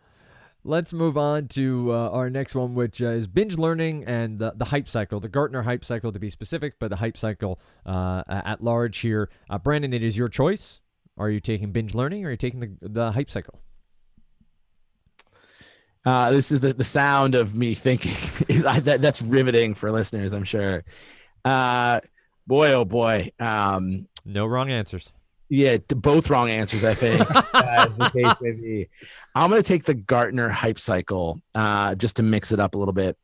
Let's 0.64 0.92
move 0.92 1.16
on 1.16 1.46
to 1.48 1.92
uh, 1.92 2.10
our 2.10 2.28
next 2.28 2.56
one, 2.56 2.74
which 2.74 3.00
uh, 3.00 3.10
is 3.10 3.28
binge 3.28 3.56
learning 3.56 4.04
and 4.04 4.40
the, 4.40 4.52
the 4.56 4.64
hype 4.64 4.88
cycle, 4.88 5.20
the 5.20 5.28
Gartner 5.28 5.62
hype 5.62 5.84
cycle 5.84 6.10
to 6.10 6.18
be 6.18 6.28
specific, 6.28 6.80
but 6.80 6.88
the 6.88 6.96
hype 6.96 7.16
cycle 7.16 7.60
uh, 7.84 8.24
at 8.28 8.60
large 8.60 8.98
here. 8.98 9.30
Uh, 9.48 9.58
Brandon, 9.58 9.92
it 9.94 10.02
is 10.02 10.16
your 10.16 10.28
choice. 10.28 10.80
Are 11.16 11.30
you 11.30 11.38
taking 11.38 11.70
binge 11.70 11.94
learning 11.94 12.24
or 12.24 12.28
are 12.28 12.30
you 12.32 12.36
taking 12.36 12.58
the, 12.58 12.70
the 12.82 13.12
hype 13.12 13.30
cycle? 13.30 13.60
Uh, 16.06 16.30
this 16.30 16.52
is 16.52 16.60
the, 16.60 16.72
the 16.72 16.84
sound 16.84 17.34
of 17.34 17.56
me 17.56 17.74
thinking. 17.74 18.14
that, 18.62 19.02
that's 19.02 19.20
riveting 19.20 19.74
for 19.74 19.90
listeners, 19.90 20.32
I'm 20.32 20.44
sure. 20.44 20.84
Uh, 21.44 22.00
boy, 22.46 22.72
oh 22.74 22.84
boy. 22.84 23.32
Um, 23.40 24.06
no 24.24 24.46
wrong 24.46 24.70
answers. 24.70 25.12
Yeah, 25.48 25.78
both 25.88 26.30
wrong 26.30 26.48
answers, 26.48 26.84
I 26.84 26.94
think. 26.94 27.20
uh, 27.54 27.88
I'm 29.34 29.50
going 29.50 29.62
to 29.62 29.68
take 29.68 29.84
the 29.84 29.94
Gartner 29.94 30.48
hype 30.48 30.78
cycle 30.78 31.40
uh, 31.56 31.96
just 31.96 32.16
to 32.16 32.22
mix 32.22 32.52
it 32.52 32.60
up 32.60 32.76
a 32.76 32.78
little 32.78 32.94
bit, 32.94 33.16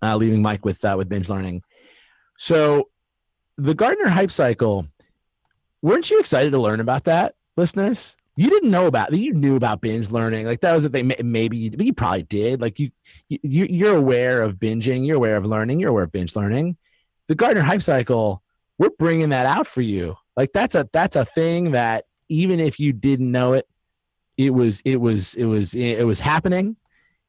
uh, 0.00 0.16
leaving 0.16 0.40
Mike 0.40 0.64
with 0.64 0.84
uh, 0.84 0.94
with 0.96 1.08
binge 1.08 1.28
learning. 1.28 1.62
So, 2.36 2.90
the 3.56 3.74
Gartner 3.74 4.08
hype 4.08 4.30
cycle. 4.30 4.86
Weren't 5.80 6.10
you 6.10 6.18
excited 6.18 6.50
to 6.50 6.58
learn 6.58 6.80
about 6.80 7.04
that, 7.04 7.36
listeners? 7.56 8.16
You 8.38 8.50
didn't 8.50 8.70
know 8.70 8.86
about 8.86 9.12
you 9.12 9.34
knew 9.34 9.56
about 9.56 9.80
binge 9.80 10.12
learning. 10.12 10.46
Like 10.46 10.60
that 10.60 10.72
was 10.72 10.84
a 10.84 10.88
thing. 10.88 11.12
Maybe 11.24 11.56
you, 11.56 11.72
you 11.76 11.92
probably 11.92 12.22
did. 12.22 12.60
Like 12.60 12.78
you, 12.78 12.92
you 13.28 13.66
you're 13.68 13.96
aware 13.96 14.42
of 14.42 14.60
binging 14.60 15.04
you're 15.04 15.16
aware 15.16 15.36
of 15.36 15.44
learning 15.44 15.80
you're 15.80 15.90
aware 15.90 16.04
of 16.04 16.12
binge 16.12 16.36
learning. 16.36 16.76
The 17.26 17.34
Gartner 17.34 17.62
hype 17.62 17.82
cycle 17.82 18.44
we're 18.78 18.90
bringing 18.90 19.30
that 19.30 19.44
out 19.44 19.66
for 19.66 19.80
you. 19.80 20.18
Like 20.36 20.52
that's 20.52 20.76
a 20.76 20.88
that's 20.92 21.16
a 21.16 21.24
thing 21.24 21.72
that 21.72 22.04
even 22.28 22.60
if 22.60 22.78
you 22.78 22.92
didn't 22.92 23.28
know 23.28 23.54
it 23.54 23.68
it 24.36 24.54
was 24.54 24.82
it 24.84 24.98
was 24.98 25.34
it 25.34 25.46
was 25.46 25.74
it 25.74 26.04
was 26.04 26.20
happening. 26.20 26.76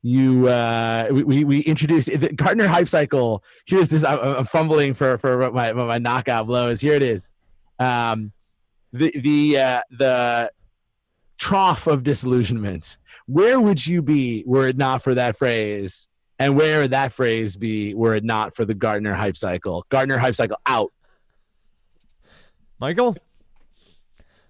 You 0.03 0.47
uh 0.47 1.07
we 1.09 1.43
we 1.43 1.61
introduced 1.61 2.07
the 2.07 2.31
Gartner 2.33 2.67
hype 2.67 2.87
cycle. 2.87 3.43
Here's 3.65 3.89
this 3.89 4.03
i'm, 4.03 4.19
I'm 4.19 4.45
fumbling 4.45 4.93
for 4.93 5.17
for 5.17 5.49
my 5.49 5.73
my 5.73 5.97
knockout 5.97 6.45
blow 6.45 6.69
is. 6.69 6.81
Here 6.81 6.93
it 6.93 7.01
is. 7.01 7.29
Um 7.79 8.31
the 8.93 9.11
the 9.19 9.57
uh 9.57 9.81
the 9.89 10.51
trough 11.39 11.87
of 11.87 12.03
disillusionment. 12.03 12.97
Where 13.25 13.59
would 13.59 13.85
you 13.85 14.01
be 14.01 14.43
were 14.45 14.67
it 14.67 14.77
not 14.77 15.01
for 15.01 15.15
that 15.15 15.37
phrase? 15.37 16.07
And 16.37 16.55
where 16.55 16.81
would 16.81 16.91
that 16.91 17.11
phrase 17.11 17.57
be 17.57 17.93
were 17.93 18.15
it 18.15 18.23
not 18.23 18.55
for 18.55 18.65
the 18.65 18.73
Gartner 18.73 19.13
hype 19.13 19.37
cycle? 19.37 19.85
Gartner 19.89 20.17
hype 20.17 20.35
cycle 20.35 20.57
out. 20.65 20.91
Michael? 22.79 23.17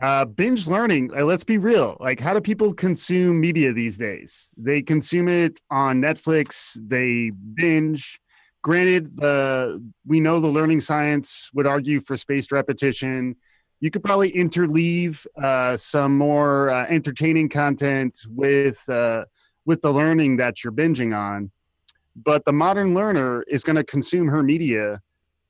Uh, 0.01 0.23
binge 0.23 0.67
learning. 0.67 1.11
Uh, 1.15 1.25
let's 1.25 1.43
be 1.43 1.57
real. 1.57 1.97
Like, 1.99 2.19
how 2.19 2.33
do 2.33 2.39
people 2.39 2.73
consume 2.73 3.41
media 3.41 3.73
these 3.73 3.97
days? 3.97 4.49
They 4.55 4.81
consume 4.81 5.27
it 5.27 5.59
on 5.69 6.01
Netflix. 6.01 6.77
They 6.79 7.31
binge. 7.31 8.21
Granted, 8.61 9.17
the 9.17 9.83
we 10.05 10.19
know 10.19 10.39
the 10.39 10.47
learning 10.47 10.81
science 10.81 11.49
would 11.53 11.67
argue 11.67 12.01
for 12.01 12.17
spaced 12.17 12.51
repetition 12.51 13.35
you 13.79 13.89
could 13.89 14.03
probably 14.03 14.31
interleave 14.31 15.25
uh, 15.41 15.77
some 15.77 16.17
more 16.17 16.69
uh, 16.69 16.85
entertaining 16.87 17.49
content 17.49 18.19
with 18.27 18.87
uh, 18.89 19.25
with 19.65 19.81
the 19.81 19.91
learning 19.91 20.37
that 20.37 20.63
you're 20.63 20.73
binging 20.73 21.15
on. 21.15 21.51
But 22.15 22.43
the 22.45 22.51
modern 22.51 22.93
learner 22.93 23.43
is 23.43 23.63
going 23.63 23.77
to 23.77 23.83
consume 23.83 24.27
her 24.27 24.43
media 24.43 25.01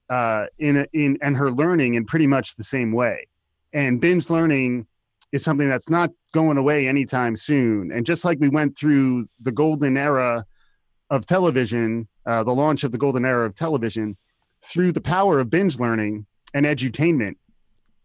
uh, 0.10 0.46
in 0.60 0.86
in 0.94 1.18
and 1.22 1.38
her 1.38 1.52
learning 1.52 1.96
in 1.96 2.06
pretty 2.06 2.28
much 2.28 2.56
the 2.56 2.64
same 2.64 2.92
way. 2.92 3.28
And 3.74 4.00
binge 4.00 4.30
learning 4.30 4.88
is 5.32 5.44
something 5.44 5.70
that's 5.70 5.90
not 5.90 6.12
going 6.34 6.58
away 6.58 6.88
anytime 6.88 7.36
soon. 7.36 7.92
And 7.92 8.06
just 8.06 8.26
like 8.26 8.40
we 8.40 8.50
went 8.50 8.78
through 8.78 9.26
the 9.40 9.52
golden 9.52 9.96
era 9.98 10.46
of 11.10 11.26
television, 11.26 12.08
uh, 12.26 12.44
the 12.44 12.52
launch 12.52 12.84
of 12.84 12.92
the 12.92 12.98
golden 12.98 13.26
era 13.26 13.46
of 13.46 13.56
television, 13.56 14.18
through 14.64 14.92
the 14.92 15.02
power 15.02 15.40
of 15.40 15.50
binge 15.50 15.80
learning 15.80 16.26
and 16.54 16.66
edutainment, 16.66 17.36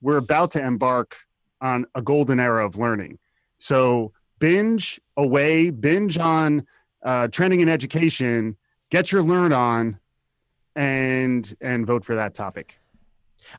we're 0.00 0.16
about 0.16 0.50
to 0.52 0.64
embark 0.64 1.16
on 1.60 1.86
a 1.94 2.02
golden 2.02 2.40
era 2.40 2.66
of 2.66 2.76
learning. 2.76 3.18
So 3.58 4.12
binge 4.38 5.00
away, 5.16 5.70
binge 5.70 6.18
on 6.18 6.66
uh, 7.04 7.28
trending 7.28 7.60
in 7.60 7.68
education, 7.68 8.56
get 8.90 9.12
your 9.12 9.22
learn 9.22 9.52
on, 9.52 9.98
and 10.76 11.54
and 11.60 11.86
vote 11.86 12.04
for 12.04 12.14
that 12.16 12.34
topic. 12.34 12.78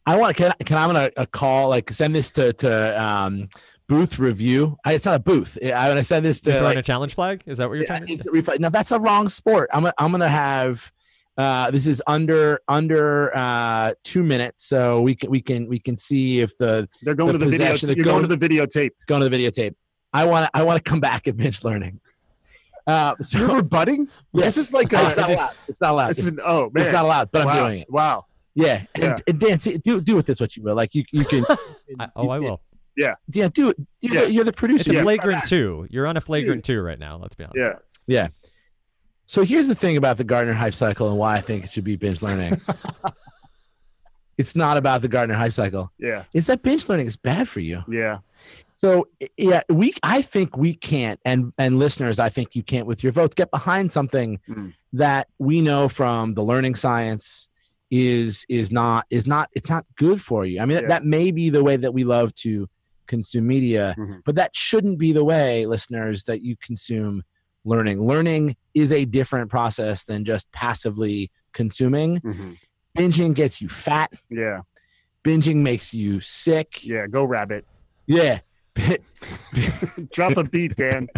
I 0.06 0.18
want 0.18 0.36
can 0.36 0.54
can 0.66 0.78
I 0.78 0.88
want 0.88 1.16
to 1.16 1.26
call 1.28 1.70
like 1.70 1.92
send 1.92 2.16
this 2.16 2.32
to 2.32 2.54
to 2.54 3.04
um, 3.04 3.50
booth 3.88 4.20
review. 4.20 4.78
I, 4.84 4.94
it's 4.94 5.06
not 5.06 5.16
a 5.16 5.20
booth. 5.20 5.58
I 5.64 5.88
want 5.88 6.00
to 6.00 6.04
send 6.04 6.26
this 6.26 6.42
to 6.42 6.50
You're 6.52 6.60
throwing 6.60 6.76
like, 6.76 6.84
a 6.84 6.86
challenge 6.86 7.14
flag. 7.16 7.44
Is 7.46 7.60
that 7.60 7.70
what 7.70 7.76
you're 7.76 7.84
yeah, 7.84 7.98
trying 7.98 8.08
to? 8.08 8.12
instant. 8.12 8.60
No, 8.60 8.70
that's 8.70 8.92
a 8.92 9.00
wrong 9.00 9.30
sport. 9.30 9.70
I'm 9.74 9.84
gonna- 9.84 9.94
I'm 9.98 10.12
gonna 10.12 10.30
have. 10.30 10.92
Uh, 11.38 11.70
this 11.72 11.86
is 11.86 12.02
under 12.08 12.62
under 12.68 13.36
uh, 13.36 13.94
two 14.04 14.24
minutes, 14.24 14.66
so 14.66 15.02
we 15.02 15.14
can 15.16 15.30
we 15.30 15.42
can 15.42 15.68
we 15.68 15.78
can 15.80 15.98
see 15.98 16.40
if 16.40 16.58
the 16.58 16.88
They're 17.02 17.14
going 17.16 17.34
The 17.34 17.40
to 17.40 17.46
the 17.46 17.52
video. 17.52 17.68
You're 17.76 18.06
going 18.06 18.22
to 18.22 18.28
going- 18.28 18.40
the 18.40 18.50
videotape. 18.50 18.92
going 19.08 19.22
to 19.22 19.30
the 19.30 19.38
videotape. 19.38 19.76
I 20.14 20.26
want 20.26 20.46
to 20.46 20.52
I 20.54 20.64
want 20.64 20.78
to 20.84 20.90
come 20.90 21.00
back 21.02 21.28
at 21.28 21.36
binge 21.36 21.64
learning. 21.64 22.00
Uh, 22.88 23.16
so 23.22 23.40
You're 23.40 23.56
rebutting. 23.58 24.08
Yeah. 24.34 24.46
This 24.46 24.58
is 24.58 24.72
like 24.74 24.94
a, 24.94 25.08
it's 25.08 25.18
not 25.18 25.30
allowed. 25.30 25.52
It's 25.68 25.82
not 25.82 25.92
allowed. 25.92 26.10
this 26.10 26.20
It's, 26.20 26.28
is, 26.28 26.34
oh 26.46 26.70
man, 26.74 26.84
it's 26.84 26.94
not 26.94 27.06
allowed, 27.06 27.32
but 27.32 27.48
I'm 27.48 27.58
doing 27.66 27.80
it. 27.82 27.88
Wow. 27.90 28.26
Yeah, 28.54 28.84
and, 28.96 29.04
Yeah. 29.04 29.18
and 29.28 29.40
Dan, 29.40 29.60
see, 29.60 29.78
do 29.78 30.00
do 30.02 30.16
with 30.16 30.26
this 30.28 30.40
what 30.40 30.56
you 30.56 30.64
will. 30.64 30.76
Like 30.76 30.94
you 30.96 31.04
you 31.12 31.26
can. 31.26 31.46
I, 32.00 32.08
oh, 32.16 32.30
I 32.30 32.40
will. 32.40 32.62
Yeah, 32.96 33.16
Yeah, 33.34 33.50
do 33.50 33.70
it. 33.70 33.78
You're, 34.00 34.14
Yeah. 34.14 34.22
the, 34.26 34.32
you're 34.32 34.44
the 34.46 34.50
It's 34.52 34.58
producer. 34.60 34.92
a 34.92 34.96
Yeah. 34.96 35.02
flagrant 35.02 35.44
two. 35.46 35.86
You're 35.90 36.08
on 36.08 36.16
a 36.16 36.22
flagrant 36.22 36.64
two 36.64 36.80
right 36.82 36.98
now. 37.00 37.18
Let's 37.18 37.36
be 37.36 37.44
honest. 37.44 37.58
Yeah. 37.58 37.74
Yeah. 38.08 38.28
So 39.28 39.44
here's 39.44 39.68
the 39.68 39.76
thing 39.76 39.98
about 39.98 40.18
the 40.18 40.24
Gartner 40.24 40.54
hype 40.54 40.76
cycle 40.76 41.10
and 41.10 41.18
why 41.18 41.36
I 41.36 41.42
think 41.42 41.66
it 41.66 41.72
should 41.72 41.84
be 41.84 41.96
binge 41.96 42.22
learning. 42.22 42.58
it's 44.38 44.56
not 44.56 44.78
about 44.78 45.02
the 45.02 45.08
Gartner 45.08 45.36
hype 45.36 45.54
cycle. 45.54 45.92
Yeah. 45.98 46.24
Is 46.34 46.46
that 46.48 46.62
binge 46.62 46.88
learning 46.90 47.08
is 47.08 47.16
bad 47.18 47.48
for 47.48 47.60
you? 47.60 47.84
Yeah. 47.88 48.20
So 48.78 49.08
yeah, 49.38 49.62
we 49.70 49.94
I 50.04 50.22
think 50.22 50.58
we 50.58 50.74
can't, 50.76 51.20
and 51.26 51.54
and 51.58 51.80
listeners, 51.80 52.20
I 52.20 52.30
think 52.30 52.56
you 52.56 52.62
can't 52.62 52.86
with 52.86 53.04
your 53.04 53.14
votes 53.14 53.34
get 53.34 53.50
behind 53.50 53.92
something 53.94 54.40
Mm. 54.50 54.74
that 54.94 55.28
we 55.40 55.62
know 55.62 55.88
from 55.88 56.34
the 56.34 56.44
learning 56.44 56.76
science 56.76 57.48
is 57.90 58.46
is 58.50 58.72
not 58.72 59.06
is 59.10 59.26
not 59.26 59.50
it's 59.54 59.70
not 59.70 59.86
good 59.96 60.22
for 60.22 60.46
you. 60.46 60.60
I 60.60 60.66
mean 60.66 60.82
Yeah. 60.82 60.88
that 60.90 61.06
may 61.06 61.32
be 61.32 61.50
the 61.50 61.64
way 61.64 61.78
that 61.78 61.94
we 61.94 62.04
love 62.04 62.34
to 62.36 62.68
consume 63.08 63.48
media, 63.48 63.96
Mhm. 63.98 64.22
but 64.26 64.36
that 64.36 64.56
shouldn't 64.56 64.98
be 65.00 65.14
the 65.14 65.24
way, 65.24 65.66
listeners, 65.66 66.24
that 66.26 66.42
you 66.42 66.56
consume 66.58 67.24
learning. 67.66 68.06
Learning 68.08 68.56
is 68.74 68.92
a 68.92 69.04
different 69.06 69.50
process 69.50 70.04
than 70.06 70.24
just 70.24 70.52
passively 70.52 71.32
consuming. 71.54 72.20
Mhm. 72.22 72.58
Binging 72.98 73.34
gets 73.34 73.62
you 73.62 73.68
fat. 73.70 74.14
Yeah. 74.30 74.62
Binging 75.24 75.58
makes 75.58 75.94
you 75.94 76.22
sick. 76.22 76.86
Yeah. 76.86 77.08
Go 77.08 77.24
rabbit. 77.26 77.66
Yeah. 78.06 78.40
Drop 80.14 80.38
a 80.38 80.44
beat, 80.44 80.76
Dan. 80.76 81.08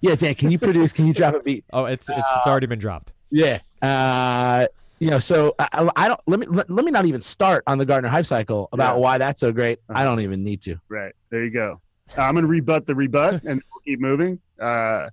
Yeah, 0.00 0.14
Dan, 0.14 0.36
can 0.36 0.52
you 0.52 0.58
produce? 0.60 0.92
Can 0.92 1.04
you 1.04 1.12
drop 1.12 1.34
a 1.34 1.40
beat? 1.40 1.64
Oh, 1.72 1.86
it's 1.86 2.08
it's, 2.08 2.16
it's 2.36 2.46
already 2.46 2.68
been 2.68 2.78
dropped. 2.78 3.12
Yeah. 3.32 3.58
Uh, 3.82 4.68
you 5.00 5.10
know, 5.10 5.18
so 5.18 5.56
I, 5.58 5.90
I 5.96 6.06
don't 6.06 6.20
let 6.28 6.38
me 6.38 6.46
let, 6.46 6.70
let 6.70 6.84
me 6.84 6.92
not 6.92 7.06
even 7.06 7.20
start 7.20 7.64
on 7.66 7.78
the 7.78 7.84
Gartner 7.84 8.08
hype 8.08 8.24
cycle 8.24 8.68
about 8.70 8.94
Yeah. 8.94 9.00
why 9.00 9.18
that's 9.18 9.40
so 9.40 9.50
great. 9.50 9.80
I 9.88 9.92
Uh-huh. 9.94 10.04
don't 10.04 10.20
even 10.20 10.44
need 10.44 10.60
to. 10.62 10.76
Right. 10.88 11.12
There 11.30 11.42
you 11.42 11.50
go. 11.50 11.80
Uh, 12.16 12.20
I'm 12.22 12.34
going 12.34 12.44
to 12.44 12.48
rebut 12.48 12.86
the 12.86 12.94
rebut 12.94 13.42
and 13.42 13.60
we'll 13.72 13.80
keep 13.84 13.98
moving. 14.00 14.38
Uh, 14.60 15.08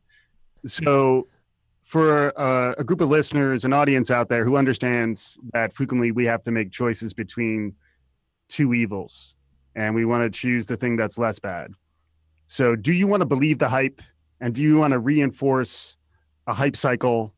so, 0.66 1.28
for 1.84 2.40
uh, 2.40 2.74
a 2.78 2.84
group 2.84 3.02
of 3.02 3.10
listeners, 3.10 3.66
an 3.66 3.74
audience 3.74 4.10
out 4.12 4.30
there 4.30 4.46
who 4.46 4.56
understands 4.56 5.38
that 5.52 5.74
frequently 5.74 6.12
we 6.12 6.26
have 6.26 6.42
to 6.44 6.52
make 6.52 6.72
choices 6.72 7.14
between 7.14 7.76
two 8.48 8.74
evils 8.74 9.36
and 9.76 9.94
we 9.94 10.06
want 10.06 10.24
to 10.24 10.30
choose 10.30 10.66
the 10.66 10.78
thing 10.78 10.96
that's 10.96 11.18
less 11.18 11.40
bad. 11.40 11.72
So, 12.48 12.76
do 12.76 12.94
you 12.94 13.08
want 13.08 13.22
to 13.22 13.26
believe 13.26 13.60
the 13.60 13.70
hype 13.70 14.02
and 14.40 14.54
do 14.54 14.62
you 14.62 14.78
want 14.78 14.92
to 14.92 15.00
reinforce 15.00 15.98
a 16.48 16.54
hype 16.54 16.76
cycle 16.76 17.34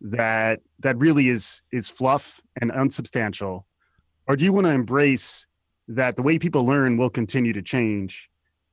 that 0.00 0.60
that 0.80 0.96
really 0.98 1.28
is 1.28 1.62
is 1.72 1.88
fluff 1.88 2.40
and 2.60 2.70
unsubstantial 2.72 3.66
or 4.26 4.36
do 4.36 4.44
you 4.44 4.52
want 4.52 4.66
to 4.66 4.72
embrace 4.72 5.46
that 5.88 6.16
the 6.16 6.22
way 6.22 6.38
people 6.38 6.66
learn 6.66 6.96
will 6.96 7.08
continue 7.08 7.52
to 7.52 7.62
change 7.62 8.28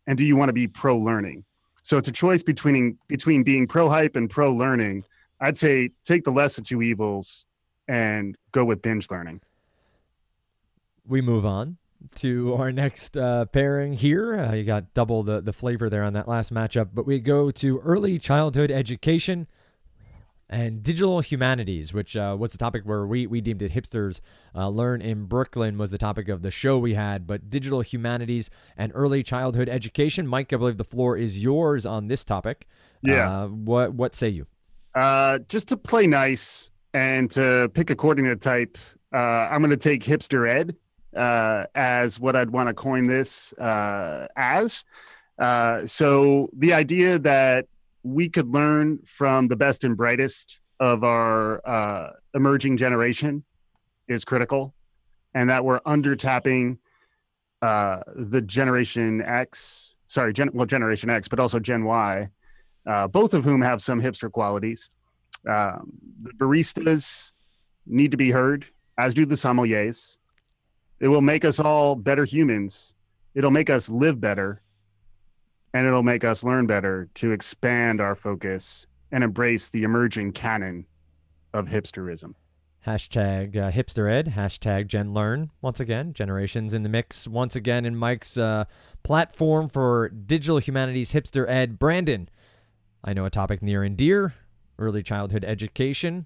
and 0.08 0.18
do 0.18 0.26
you 0.26 0.36
want 0.36 0.50
to 0.50 0.54
be 0.54 0.68
pro 0.68 0.98
learning 0.98 1.46
so 1.84 1.98
it's 1.98 2.10
a 2.10 2.14
choice 2.14 2.42
between 2.42 2.98
between 3.08 3.44
being 3.44 3.68
pro 3.68 3.88
hype 3.88 4.16
and 4.16 4.30
pro 4.30 4.52
learning 4.52 5.04
i'd 5.42 5.58
say 5.58 5.90
take 6.04 6.24
the 6.24 6.32
less 6.32 6.58
of 6.58 6.64
two 6.64 6.82
evils 6.82 7.46
and 7.88 8.38
go 8.52 8.66
with 8.66 8.82
binge 8.82 9.10
learning. 9.10 9.42
We 11.06 11.22
move 11.22 11.46
on 11.46 11.78
to 12.16 12.54
our 12.56 12.72
next 12.72 13.18
uh, 13.18 13.46
pairing 13.46 13.94
here. 13.94 14.40
Uh, 14.40 14.54
you 14.54 14.64
got 14.64 14.94
double 14.94 15.24
the, 15.24 15.42
the 15.42 15.54
flavor 15.54 15.90
there 15.90 16.04
on 16.04 16.14
that 16.14 16.28
last 16.28 16.54
matchup, 16.54 16.90
but 16.94 17.06
we 17.06 17.20
go 17.20 17.52
to 17.52 17.80
early 17.80 18.20
childhood 18.20 18.72
education 18.72 19.48
and 20.54 20.84
digital 20.84 21.20
humanities, 21.22 21.94
which 21.94 22.16
uh, 22.16 22.36
was 22.40 22.52
the 22.52 22.58
topic 22.58 22.84
where 22.84 23.06
we, 23.06 23.28
we 23.28 23.42
deemed 23.42 23.62
it 23.62 23.74
hipsters 23.74 24.22
uh, 24.56 24.70
learn 24.70 25.02
in 25.02 25.26
Brooklyn 25.26 25.78
was 25.78 25.92
the 25.92 25.98
topic 25.98 26.30
of 26.30 26.42
the 26.44 26.52
show 26.52 26.78
we 26.78 26.94
had, 26.94 27.26
but 27.26 27.50
digital 27.50 27.82
humanities 27.82 28.50
and 28.78 28.92
early 28.96 29.24
childhood 29.24 29.68
education. 29.68 30.28
Mike, 30.28 30.54
I 30.54 30.58
believe 30.58 30.78
the 30.78 30.84
floor 30.84 31.18
is 31.18 31.44
yours 31.44 31.86
on 31.86 32.08
this 32.08 32.24
topic. 32.24 32.68
Yeah. 33.02 33.44
Uh, 33.44 33.48
what 33.48 33.94
what 33.94 34.16
say 34.16 34.30
you? 34.30 34.48
uh, 34.96 35.40
just 35.50 35.68
to 35.70 35.78
play 35.78 36.08
nice 36.08 36.72
and 36.94 37.30
to 37.32 37.70
pick 37.74 37.90
according 37.90 38.26
to 38.26 38.36
type 38.36 38.78
uh, 39.14 39.18
i'm 39.50 39.62
going 39.62 39.72
to 39.72 39.78
take 39.78 40.04
hipster 40.04 40.50
ed 40.50 40.76
uh, 41.18 41.66
as 41.76 42.20
what 42.20 42.36
i'd 42.36 42.50
want 42.50 42.68
to 42.68 42.74
coin 42.74 43.08
this 43.08 43.54
uh, 43.54 44.28
as 44.36 44.86
uh, 45.40 45.84
so 45.86 46.50
the 46.54 46.74
idea 46.74 47.18
that 47.18 47.66
we 48.04 48.30
could 48.30 48.50
learn 48.50 49.00
from 49.06 49.48
the 49.48 49.56
best 49.56 49.84
and 49.84 49.96
brightest 49.96 50.60
of 50.80 51.04
our 51.04 51.66
uh, 51.68 52.12
emerging 52.34 52.78
generation 52.78 53.44
is 54.08 54.26
critical, 54.26 54.74
and 55.34 55.50
that 55.50 55.64
we're 55.64 55.80
under 55.86 56.16
tapping 56.16 56.80
uh, 57.62 58.02
the 58.16 58.42
Generation 58.42 59.22
X, 59.22 59.96
sorry, 60.08 60.34
gen- 60.34 60.52
well, 60.54 60.66
Generation 60.66 61.10
X, 61.10 61.28
but 61.30 61.40
also 61.40 61.60
Gen 61.60 61.86
Y, 61.86 62.30
uh, 62.86 63.08
both 63.08 63.34
of 63.34 63.46
whom 63.46 63.62
have 63.62 63.82
some 63.82 64.02
hipster 64.02 64.30
qualities. 64.30 64.92
Um, 65.50 65.94
the 66.22 66.32
baristas 66.34 67.32
need 67.86 68.12
to 68.12 68.18
be 68.18 68.32
heard, 68.32 68.66
as 68.98 69.14
do 69.14 69.26
the 69.26 69.36
sommeliers. 69.36 70.18
It 71.00 71.08
will 71.08 71.22
make 71.22 71.46
us 71.46 71.60
all 71.60 71.96
better 71.96 72.26
humans. 72.26 72.94
It'll 73.34 73.52
make 73.52 73.70
us 73.70 73.90
live 73.90 74.20
better 74.20 74.62
and 75.74 75.88
it'll 75.88 76.04
make 76.04 76.24
us 76.24 76.44
learn 76.44 76.68
better 76.68 77.10
to 77.16 77.32
expand 77.32 78.00
our 78.00 78.16
focus 78.16 78.86
and 79.12 79.24
embrace 79.24 79.70
the 79.70 79.84
emerging 79.84 80.32
canon 80.32 80.86
of 81.54 81.68
hipsterism. 81.68 82.34
Hashtag 82.86 83.56
uh, 83.56 83.72
hipster 83.72 84.12
ed, 84.12 84.34
hashtag 84.36 84.88
gen 84.88 85.14
learn. 85.14 85.52
Once 85.62 85.80
again, 85.80 86.14
generations 86.14 86.74
in 86.74 86.84
the 86.84 86.90
mix. 86.90 87.28
Once 87.28 87.56
again, 87.56 87.86
in 87.86 87.96
Mike's 87.96 88.38
uh, 88.38 88.66
platform 89.04 89.70
for 89.70 90.10
digital 90.10 90.58
humanities 90.58 91.14
hipster 91.14 91.48
ed. 91.48 91.80
Brandon, 91.80 92.28
I 93.04 93.14
know 93.14 93.26
a 93.26 93.30
topic 93.30 93.62
near 93.62 93.84
and 93.84 93.96
dear 93.96 94.34
early 94.78 95.02
childhood 95.02 95.46
education. 95.46 96.26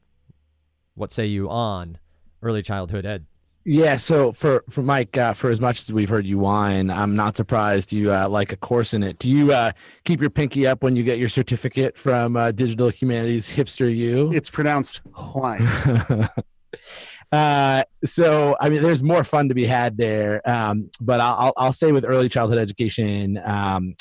What 0.96 1.12
say 1.12 1.28
you 1.28 1.48
on 1.50 2.00
early 2.42 2.64
childhood 2.64 3.06
ed? 3.06 3.28
Yeah, 3.70 3.98
so 3.98 4.32
for 4.32 4.64
for 4.70 4.82
Mike, 4.82 5.18
uh, 5.18 5.34
for 5.34 5.50
as 5.50 5.60
much 5.60 5.82
as 5.82 5.92
we've 5.92 6.08
heard 6.08 6.26
you 6.26 6.38
whine, 6.38 6.90
I'm 6.90 7.18
not 7.18 7.36
surprised 7.36 7.92
you 7.92 8.14
uh, 8.14 8.30
like 8.30 8.54
a 8.54 8.56
course 8.56 8.94
in 8.94 9.04
it. 9.04 9.20
Do 9.20 9.30
you 9.30 9.52
uh, 9.52 9.74
keep 10.06 10.22
your 10.22 10.30
pinky 10.30 10.66
up 10.66 10.84
when 10.84 10.96
you 10.96 11.04
get 11.04 11.20
your 11.20 11.28
certificate 11.28 11.98
from 11.98 12.38
uh, 12.38 12.54
Digital 12.54 12.88
Humanities 12.88 13.52
Hipster 13.54 13.94
U? 13.94 14.32
It's 14.32 14.50
pronounced 14.50 15.02
Hwine. 15.12 16.30
uh, 17.34 17.84
so 18.06 18.56
I 18.62 18.70
mean, 18.70 18.84
there's 18.84 19.04
more 19.04 19.26
fun 19.26 19.50
to 19.50 19.54
be 19.54 19.66
had 19.66 19.98
there. 19.98 20.50
Um, 20.50 20.90
but 21.02 21.20
I'll, 21.20 21.36
I'll 21.38 21.54
I'll 21.58 21.74
say 21.74 21.92
with 21.92 22.06
early 22.08 22.30
childhood 22.30 22.60
education, 22.60 23.38
um, 23.44 23.96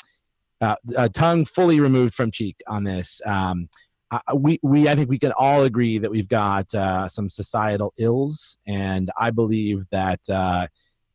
uh, 0.61 0.75
a 0.95 1.09
tongue 1.09 1.43
fully 1.43 1.81
removed 1.81 2.13
from 2.13 2.31
cheek 2.31 2.55
on 2.69 2.85
this. 2.85 3.19
Um, 3.25 3.67
I- 4.11 4.33
we 4.33 4.59
we 4.63 4.87
I 4.87 4.95
think 4.95 5.09
we 5.09 5.19
can 5.19 5.33
all 5.37 5.63
agree 5.63 5.97
that 5.97 6.11
we've 6.11 6.27
got 6.27 6.73
uh, 6.73 7.07
some 7.07 7.29
societal 7.29 7.93
ills, 7.97 8.57
and 8.65 9.11
I 9.19 9.31
believe 9.31 9.85
that 9.91 10.21
uh, 10.29 10.67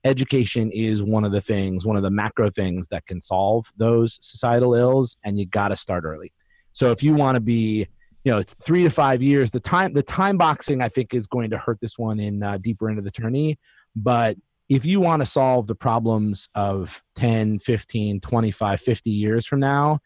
education 0.05 0.71
is 0.73 1.03
one 1.03 1.25
of 1.25 1.33
the 1.33 1.41
things, 1.41 1.87
one 1.87 1.97
of 1.97 2.03
the 2.03 2.11
macro 2.11 2.51
things 2.51 2.89
that 2.89 3.07
can 3.07 3.21
solve 3.21 3.73
those 3.77 4.19
societal 4.21 4.75
ills, 4.75 5.17
and 5.25 5.39
you 5.39 5.47
got 5.47 5.69
to 5.69 5.77
start 5.77 6.05
early. 6.05 6.33
So 6.73 6.91
if 6.91 7.03
you 7.03 7.15
want 7.15 7.37
to 7.37 7.41
be 7.41 7.87
you 8.25 8.31
know 8.31 8.43
three 8.43 8.85
to 8.85 8.91
five 8.91 9.23
years 9.23 9.51
the 9.51 9.61
time 9.61 9.93
the 9.95 10.03
time 10.03 10.37
boxing 10.39 10.81
i 10.81 10.89
think 10.89 11.13
is 11.13 11.27
going 11.27 11.51
to 11.51 11.59
hurt 11.59 11.79
this 11.81 11.99
one 11.99 12.21
in 12.21 12.43
uh, 12.43 12.59
deeper 12.59 12.89
into 12.89 13.03
the 13.03 13.11
tourney 13.11 13.59
but 13.97 14.37
if 14.69 14.85
you 14.85 15.01
want 15.01 15.21
to 15.21 15.27
solve 15.27 15.67
the 15.67 15.75
problems 15.75 16.49
of 16.55 17.03
10 17.17 17.59
15 17.59 18.21
25 18.21 18.81
50 18.81 19.11
years 19.11 19.47
from 19.47 19.61
now 19.61 19.99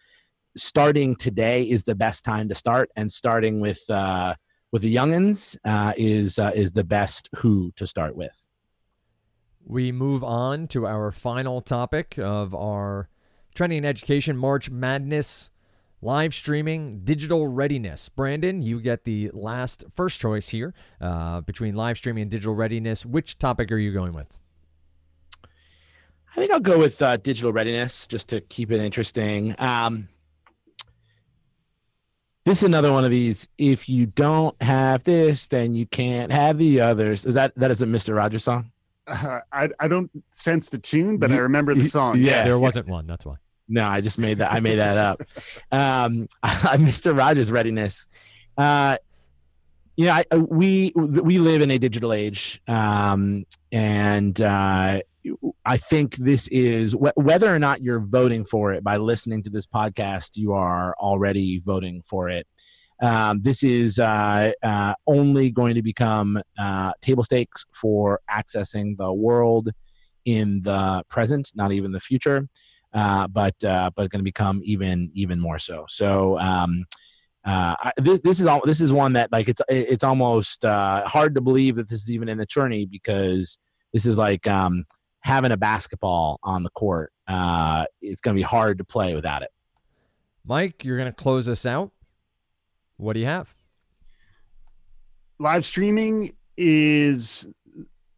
starting 0.56 1.16
today 1.16 1.62
is 1.62 1.84
the 1.84 1.94
best 1.94 2.24
time 2.24 2.48
to 2.48 2.54
start 2.54 2.90
and 2.96 3.10
starting 3.10 3.60
with 3.60 3.88
uh, 3.90 4.34
with 4.72 4.82
the 4.82 4.94
youngins 4.94 5.56
uh, 5.64 5.92
is 5.96 6.38
uh, 6.38 6.52
is 6.54 6.72
the 6.72 6.84
best 6.84 7.28
who 7.36 7.72
to 7.76 7.86
start 7.86 8.16
with. 8.16 8.46
We 9.64 9.92
move 9.92 10.22
on 10.22 10.68
to 10.68 10.86
our 10.86 11.12
final 11.12 11.60
topic 11.60 12.18
of 12.18 12.54
our 12.54 13.08
trending 13.54 13.84
education 13.84 14.36
march 14.36 14.70
madness 14.70 15.50
live 16.02 16.34
streaming 16.34 17.00
digital 17.00 17.48
readiness. 17.48 18.08
Brandon 18.08 18.62
you 18.62 18.80
get 18.80 19.04
the 19.04 19.30
last 19.32 19.84
first 19.92 20.20
choice 20.20 20.50
here 20.50 20.74
uh, 21.00 21.40
between 21.40 21.74
live 21.74 21.98
streaming 21.98 22.22
and 22.22 22.30
digital 22.30 22.54
readiness. 22.54 23.04
Which 23.04 23.38
topic 23.38 23.72
are 23.72 23.78
you 23.78 23.92
going 23.92 24.12
with? 24.12 24.38
I 25.44 26.40
think 26.40 26.52
I'll 26.52 26.60
go 26.60 26.78
with 26.78 27.00
uh, 27.00 27.16
digital 27.16 27.50
readiness 27.50 28.06
just 28.06 28.28
to 28.28 28.42
keep 28.42 28.70
it 28.70 28.80
interesting. 28.80 29.54
Um, 29.58 30.08
this 32.46 32.58
is 32.58 32.62
another 32.62 32.90
one 32.92 33.04
of 33.04 33.10
these. 33.10 33.46
If 33.58 33.88
you 33.88 34.06
don't 34.06 34.56
have 34.62 35.04
this, 35.04 35.46
then 35.48 35.74
you 35.74 35.84
can't 35.84 36.32
have 36.32 36.56
the 36.56 36.80
others. 36.80 37.26
Is 37.26 37.34
that 37.34 37.52
that 37.56 37.70
is 37.70 37.82
a 37.82 37.86
Mister 37.86 38.14
Rogers 38.14 38.44
song? 38.44 38.70
Uh, 39.06 39.40
I 39.52 39.68
I 39.78 39.88
don't 39.88 40.10
sense 40.30 40.70
the 40.70 40.78
tune, 40.78 41.18
but 41.18 41.30
I 41.30 41.36
remember 41.36 41.74
the 41.74 41.88
song. 41.88 42.16
Yeah, 42.16 42.24
Yes. 42.24 42.48
there 42.48 42.58
wasn't 42.58 42.88
one 42.88 43.06
that's 43.06 43.26
why 43.26 43.34
No, 43.68 43.84
I 43.84 44.00
just 44.00 44.16
made 44.18 44.38
that. 44.38 44.52
I 44.52 44.60
made 44.60 44.78
that 44.78 44.96
up. 44.96 45.22
Um, 45.70 46.26
Mister 46.80 47.12
Rogers 47.12 47.52
readiness. 47.52 48.06
Uh, 48.56 48.96
yeah, 49.96 50.22
I, 50.30 50.36
we 50.36 50.92
we 50.94 51.38
live 51.38 51.62
in 51.62 51.70
a 51.70 51.78
digital 51.78 52.12
age, 52.12 52.60
um, 52.68 53.46
and 53.72 54.40
uh, 54.40 55.00
I 55.64 55.76
think 55.76 56.16
this 56.16 56.48
is 56.48 56.92
wh- 56.92 57.16
whether 57.16 57.52
or 57.54 57.58
not 57.58 57.82
you're 57.82 58.00
voting 58.00 58.44
for 58.44 58.72
it 58.72 58.84
by 58.84 58.96
listening 58.96 59.42
to 59.44 59.50
this 59.50 59.66
podcast, 59.66 60.36
you 60.36 60.52
are 60.52 60.94
already 60.98 61.60
voting 61.64 62.02
for 62.06 62.28
it. 62.28 62.46
Um, 63.02 63.42
this 63.42 63.62
is 63.62 63.98
uh, 63.98 64.52
uh, 64.62 64.94
only 65.06 65.50
going 65.50 65.74
to 65.74 65.82
become 65.82 66.40
uh, 66.58 66.92
table 67.00 67.22
stakes 67.22 67.64
for 67.74 68.20
accessing 68.30 68.96
the 68.96 69.12
world 69.12 69.70
in 70.24 70.62
the 70.62 71.02
present, 71.08 71.52
not 71.54 71.72
even 71.72 71.92
the 71.92 72.00
future, 72.00 72.48
uh, 72.94 73.28
but 73.28 73.62
uh, 73.64 73.90
but 73.94 74.10
going 74.10 74.20
to 74.20 74.24
become 74.24 74.60
even 74.64 75.10
even 75.14 75.40
more 75.40 75.58
so. 75.58 75.84
So. 75.88 76.38
Um, 76.38 76.84
uh, 77.44 77.76
I- 77.78 77.92
this 77.98 78.20
this 78.22 78.40
is 78.40 78.46
all 78.46 78.60
this 78.64 78.80
is 78.80 78.92
one 78.92 79.12
that 79.12 79.30
like 79.30 79.48
it's 79.48 79.62
it's 79.68 80.02
almost 80.02 80.64
hard 80.64 81.36
to 81.36 81.40
believe 81.40 81.76
that 81.76 81.88
this 81.88 82.02
is 82.02 82.10
even 82.10 82.28
in 82.28 82.38
the 82.38 82.46
tourney 82.46 82.86
because 82.86 83.56
this 83.92 84.04
is 84.04 84.16
like 84.16 84.48
um, 84.48 84.84
having 85.26 85.50
a 85.50 85.56
basketball 85.56 86.38
on 86.44 86.62
the 86.62 86.70
court. 86.70 87.12
Uh, 87.26 87.84
it's 88.00 88.20
going 88.20 88.36
to 88.36 88.38
be 88.38 88.44
hard 88.44 88.78
to 88.78 88.84
play 88.84 89.12
without 89.14 89.42
it. 89.42 89.50
mike 90.44 90.84
you're 90.84 90.96
going 90.96 91.12
to 91.12 91.16
close 91.16 91.48
us 91.48 91.66
out 91.66 91.90
what 92.98 93.14
do 93.14 93.20
you 93.20 93.26
have 93.26 93.52
live 95.40 95.64
streaming 95.64 96.32
is 96.56 97.48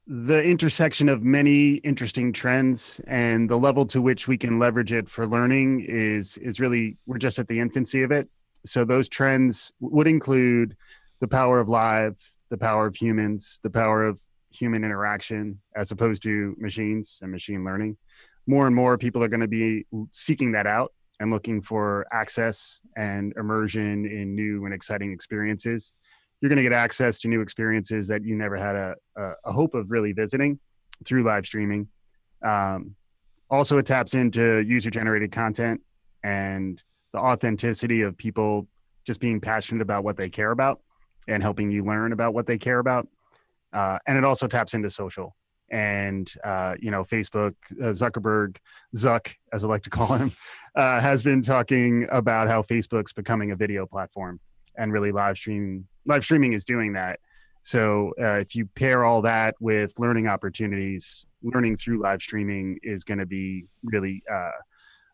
the 0.06 0.42
intersection 0.42 1.08
of 1.08 1.22
many 1.22 1.76
interesting 1.76 2.30
trends 2.30 3.00
and 3.06 3.48
the 3.48 3.56
level 3.56 3.86
to 3.86 4.02
which 4.02 4.28
we 4.28 4.36
can 4.36 4.58
leverage 4.58 4.92
it 4.92 5.08
for 5.08 5.26
learning 5.26 5.84
is 5.88 6.36
is 6.38 6.60
really 6.60 6.98
we're 7.06 7.16
just 7.16 7.38
at 7.38 7.48
the 7.48 7.58
infancy 7.58 8.02
of 8.02 8.12
it 8.12 8.28
so 8.66 8.84
those 8.84 9.08
trends 9.08 9.72
would 9.80 10.06
include 10.06 10.76
the 11.20 11.28
power 11.28 11.58
of 11.58 11.68
live 11.70 12.14
the 12.50 12.58
power 12.58 12.86
of 12.86 12.94
humans 12.94 13.60
the 13.62 13.70
power 13.70 14.04
of 14.04 14.20
human 14.50 14.84
interaction 14.84 15.60
as 15.76 15.90
opposed 15.90 16.22
to 16.22 16.54
machines 16.58 17.18
and 17.22 17.30
machine 17.30 17.64
learning 17.64 17.96
more 18.46 18.66
and 18.66 18.74
more 18.74 18.96
people 18.96 19.22
are 19.22 19.28
going 19.28 19.40
to 19.40 19.48
be 19.48 19.84
seeking 20.10 20.52
that 20.52 20.66
out 20.66 20.92
and 21.20 21.30
looking 21.30 21.60
for 21.60 22.06
access 22.12 22.80
and 22.96 23.34
immersion 23.36 24.06
in 24.06 24.34
new 24.34 24.64
and 24.64 24.72
exciting 24.72 25.12
experiences 25.12 25.92
you're 26.40 26.48
going 26.48 26.56
to 26.56 26.62
get 26.62 26.72
access 26.72 27.18
to 27.20 27.28
new 27.28 27.40
experiences 27.40 28.08
that 28.08 28.24
you 28.24 28.36
never 28.36 28.56
had 28.56 28.76
a, 28.76 28.94
a, 29.16 29.32
a 29.46 29.52
hope 29.52 29.74
of 29.74 29.90
really 29.90 30.12
visiting 30.12 30.58
through 31.04 31.24
live 31.24 31.44
streaming. 31.44 31.88
Um, 32.44 32.94
also, 33.50 33.78
it 33.78 33.86
taps 33.86 34.14
into 34.14 34.60
user 34.60 34.90
generated 34.90 35.32
content 35.32 35.80
and 36.22 36.82
the 37.12 37.18
authenticity 37.18 38.02
of 38.02 38.16
people 38.16 38.68
just 39.06 39.20
being 39.20 39.40
passionate 39.40 39.82
about 39.82 40.04
what 40.04 40.16
they 40.16 40.28
care 40.28 40.50
about 40.50 40.80
and 41.26 41.42
helping 41.42 41.70
you 41.70 41.84
learn 41.84 42.12
about 42.12 42.34
what 42.34 42.46
they 42.46 42.58
care 42.58 42.78
about. 42.78 43.08
Uh, 43.78 43.98
and 44.06 44.18
it 44.18 44.24
also 44.24 44.46
taps 44.48 44.74
into 44.74 44.90
social. 44.90 45.36
And, 45.70 46.32
uh, 46.42 46.74
you 46.80 46.90
know, 46.90 47.04
Facebook, 47.04 47.54
uh, 47.72 47.92
Zuckerberg, 47.92 48.56
Zuck, 48.96 49.34
as 49.52 49.64
I 49.64 49.68
like 49.68 49.82
to 49.82 49.90
call 49.90 50.14
him, 50.16 50.32
uh, 50.74 51.00
has 51.00 51.22
been 51.22 51.42
talking 51.42 52.06
about 52.10 52.48
how 52.48 52.62
Facebook's 52.62 53.12
becoming 53.12 53.50
a 53.50 53.56
video 53.56 53.86
platform 53.86 54.40
and 54.78 54.92
really 54.92 55.12
live 55.12 55.36
streaming 55.36 55.86
live 56.06 56.24
streaming 56.24 56.52
is 56.54 56.64
doing 56.64 56.92
that 56.92 57.18
so 57.62 58.12
uh, 58.20 58.38
if 58.38 58.54
you 58.54 58.64
pair 58.76 59.04
all 59.04 59.20
that 59.20 59.54
with 59.60 59.92
learning 59.98 60.28
opportunities 60.28 61.26
learning 61.42 61.76
through 61.76 62.00
live 62.00 62.22
streaming 62.22 62.78
is 62.82 63.04
going 63.04 63.18
to 63.18 63.26
be 63.26 63.64
really 63.82 64.22
uh, 64.32 64.52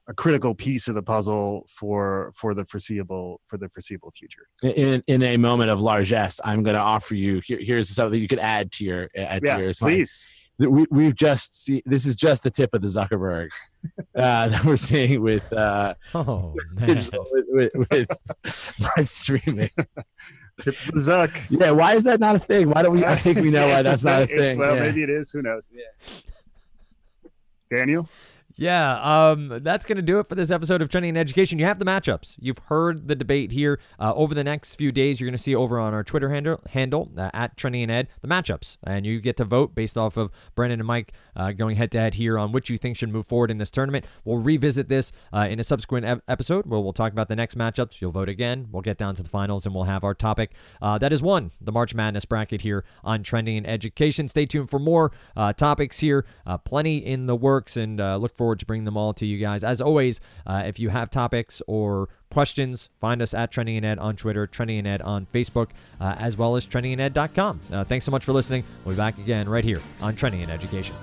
a 0.07 0.13
critical 0.15 0.55
piece 0.55 0.87
of 0.89 0.95
the 0.95 1.03
puzzle 1.03 1.67
for 1.69 2.33
for 2.35 2.55
the 2.55 2.65
foreseeable 2.65 3.41
for 3.47 3.57
the 3.57 3.69
foreseeable 3.71 4.11
future 4.11 4.47
In 4.63 5.03
in 5.07 5.23
a 5.23 5.37
moment 5.39 5.71
of 5.71 5.81
largesse, 5.81 6.41
I'm 6.45 6.63
going 6.63 6.75
to 6.75 6.81
offer 6.81 7.15
you 7.15 7.41
here, 7.45 7.59
here's 7.61 7.89
something 7.89 8.21
you 8.21 8.29
could 8.29 8.39
add 8.39 8.71
to 8.73 8.85
your 8.85 9.09
add 9.17 9.41
to 9.43 9.47
yeah 9.49 9.59
yours. 9.59 9.79
please 9.79 10.27
We, 10.59 10.85
we've 10.91 11.15
just 11.17 11.55
see 11.65 11.83
this 11.87 12.05
is 12.07 12.17
just 12.17 12.43
the 12.43 12.51
tip 12.51 12.75
of 12.75 12.83
the 12.83 12.89
Zuckerberg 12.89 13.49
uh, 14.15 14.49
that 14.49 14.65
we're 14.65 14.77
seeing 14.77 15.23
with 15.23 15.51
uh, 15.53 15.95
oh 16.15 16.55
man 16.75 17.09
with, 17.33 17.47
with, 17.75 17.89
with 17.91 18.09
live 18.97 19.09
streaming. 19.09 19.71
tip 20.61 20.75
of 20.87 20.93
the 20.93 21.01
zuck 21.01 21.35
Yeah, 21.51 21.71
why 21.71 21.95
is 21.95 22.05
that 22.05 22.21
not 22.21 22.37
a 22.37 22.39
thing? 22.39 22.69
Why 22.71 22.83
don't 22.83 22.93
we? 22.93 23.05
I 23.05 23.17
think 23.17 23.39
we 23.39 23.51
know 23.51 23.67
why 23.71 23.79
It's 23.81 23.89
that's 23.89 24.05
not 24.05 24.21
a 24.21 24.25
it's- 24.25 24.39
thing. 24.39 24.59
well 24.59 24.75
yeah. 24.77 24.83
maybe 24.83 25.03
it 25.03 25.11
is 25.11 25.31
who 25.33 25.41
knows 25.43 25.65
Yeah. 25.73 26.11
daniel 27.71 28.09
Yeah, 28.57 29.31
um, 29.31 29.61
that's 29.63 29.85
going 29.85 29.97
to 29.97 30.03
do 30.03 30.21
it 30.21 30.29
for 30.29 30.37
this 30.37 30.53
episode 30.53 30.81
of 30.81 30.89
Trending 30.89 31.11
in 31.11 31.17
Education. 31.17 31.59
You 31.59 31.65
have 31.65 31.81
the 31.81 31.85
matchups. 31.85 32.37
You've 32.39 32.59
heard 32.67 33.09
the 33.09 33.17
debate 33.17 33.51
here. 33.51 33.81
Uh, 33.99 34.13
over 34.15 34.33
the 34.33 34.45
next 34.45 34.77
few 34.77 34.93
days, 34.93 35.21
you're 35.21 35.27
going 35.29 35.37
to 35.37 35.43
see 35.43 35.57
over 35.57 35.81
on 35.81 35.93
our 35.93 36.05
Twitter 36.05 36.31
handle, 36.31 36.61
handle 36.71 37.11
uh, 37.19 37.31
at 37.35 37.57
Trending 37.57 37.83
in 37.83 37.91
Ed, 37.91 38.07
the 38.21 38.29
matchups. 38.29 38.77
And 38.85 39.05
you 39.05 39.21
get 39.21 39.37
to 39.39 39.45
vote 39.45 39.75
based 39.75 39.99
off 39.99 40.17
of 40.17 40.31
Brendan 40.55 40.79
and 40.79 40.87
Mike 40.87 41.13
uh, 41.35 41.51
going 41.51 41.75
head 41.75 41.91
to 41.93 41.99
head 41.99 42.15
here 42.15 42.39
on 42.39 42.53
which 42.53 42.71
you 42.71 42.79
think 42.79 42.97
should 42.97 43.09
move 43.09 43.27
forward 43.27 43.51
in 43.51 43.59
this 43.59 43.73
tournament. 43.73 44.05
We'll 44.25 44.39
revisit 44.39 44.89
this 44.89 45.11
uh, 45.33 45.49
in 45.51 45.59
a 45.59 45.65
subsequent 45.65 46.07
ep- 46.07 46.23
episode 46.29 46.65
where 46.67 46.79
we'll 46.79 46.93
talk 46.93 47.11
about 47.11 47.29
the 47.29 47.37
next 47.37 47.59
matchups. 47.59 48.01
You'll 48.01 48.13
vote 48.13 48.29
again. 48.29 48.69
We'll 48.71 48.83
get 48.83 48.99
down 48.99 49.17
to 49.17 49.25
the 49.25 49.31
finals 49.31 49.67
and 49.67 49.75
we'll 49.75 49.85
have 49.85 50.05
our 50.05 50.15
topic 50.15 50.53
uh, 50.81 50.97
that 50.99 51.13
is 51.13 51.21
one, 51.21 51.51
the 51.61 51.73
March 51.73 51.93
Madness 51.93 52.25
bracket 52.25 52.61
here 52.61 52.85
on 53.03 53.25
Trending 53.25 53.57
in 53.57 53.67
Education. 53.67 54.29
Stay 54.29 54.47
tuned 54.47 54.71
for 54.71 54.79
more 54.79 55.11
uh, 55.37 55.53
topics 55.53 55.99
here. 55.99 56.25
Plenty 56.65 56.99
in 56.99 57.27
the 57.27 57.35
works 57.35 57.77
and 57.77 57.99
look 57.99 58.37
forward 58.37 58.44
to 58.55 58.67
bringing 58.67 58.85
them 58.85 58.97
all 58.97 59.15
to 59.15 59.25
you 59.25 59.39
guys. 59.39 59.65
As 59.65 59.81
always, 59.81 60.21
uh, 60.47 60.65
if 60.67 60.79
you 60.79 60.91
have 60.91 61.11
topics 61.11 61.63
or 61.67 62.09
questions, 62.31 62.89
find 63.01 63.23
us 63.23 63.33
at 63.33 63.51
Trending 63.51 63.77
in 63.77 63.85
Ed 63.85 63.99
on 63.99 64.17
Twitter, 64.17 64.47
Trending 64.47 64.79
in 64.79 64.87
Ed 64.87 65.01
on 65.03 65.27
Facebook, 65.33 65.71
uh, 66.01 66.17
as 66.19 66.37
well 66.37 66.57
as 66.57 66.67
trendinged.com. 66.67 67.61
Uh, 67.73 67.85
thanks 67.85 68.05
so 68.05 68.11
much 68.11 68.25
for 68.25 68.33
listening. 68.33 68.65
We'll 68.85 68.95
be 68.95 68.99
back 68.99 69.17
again 69.19 69.49
right 69.49 69.65
here 69.65 69.81
on 70.03 70.15
Trending 70.17 70.43
in 70.43 70.51
Education. 70.51 70.95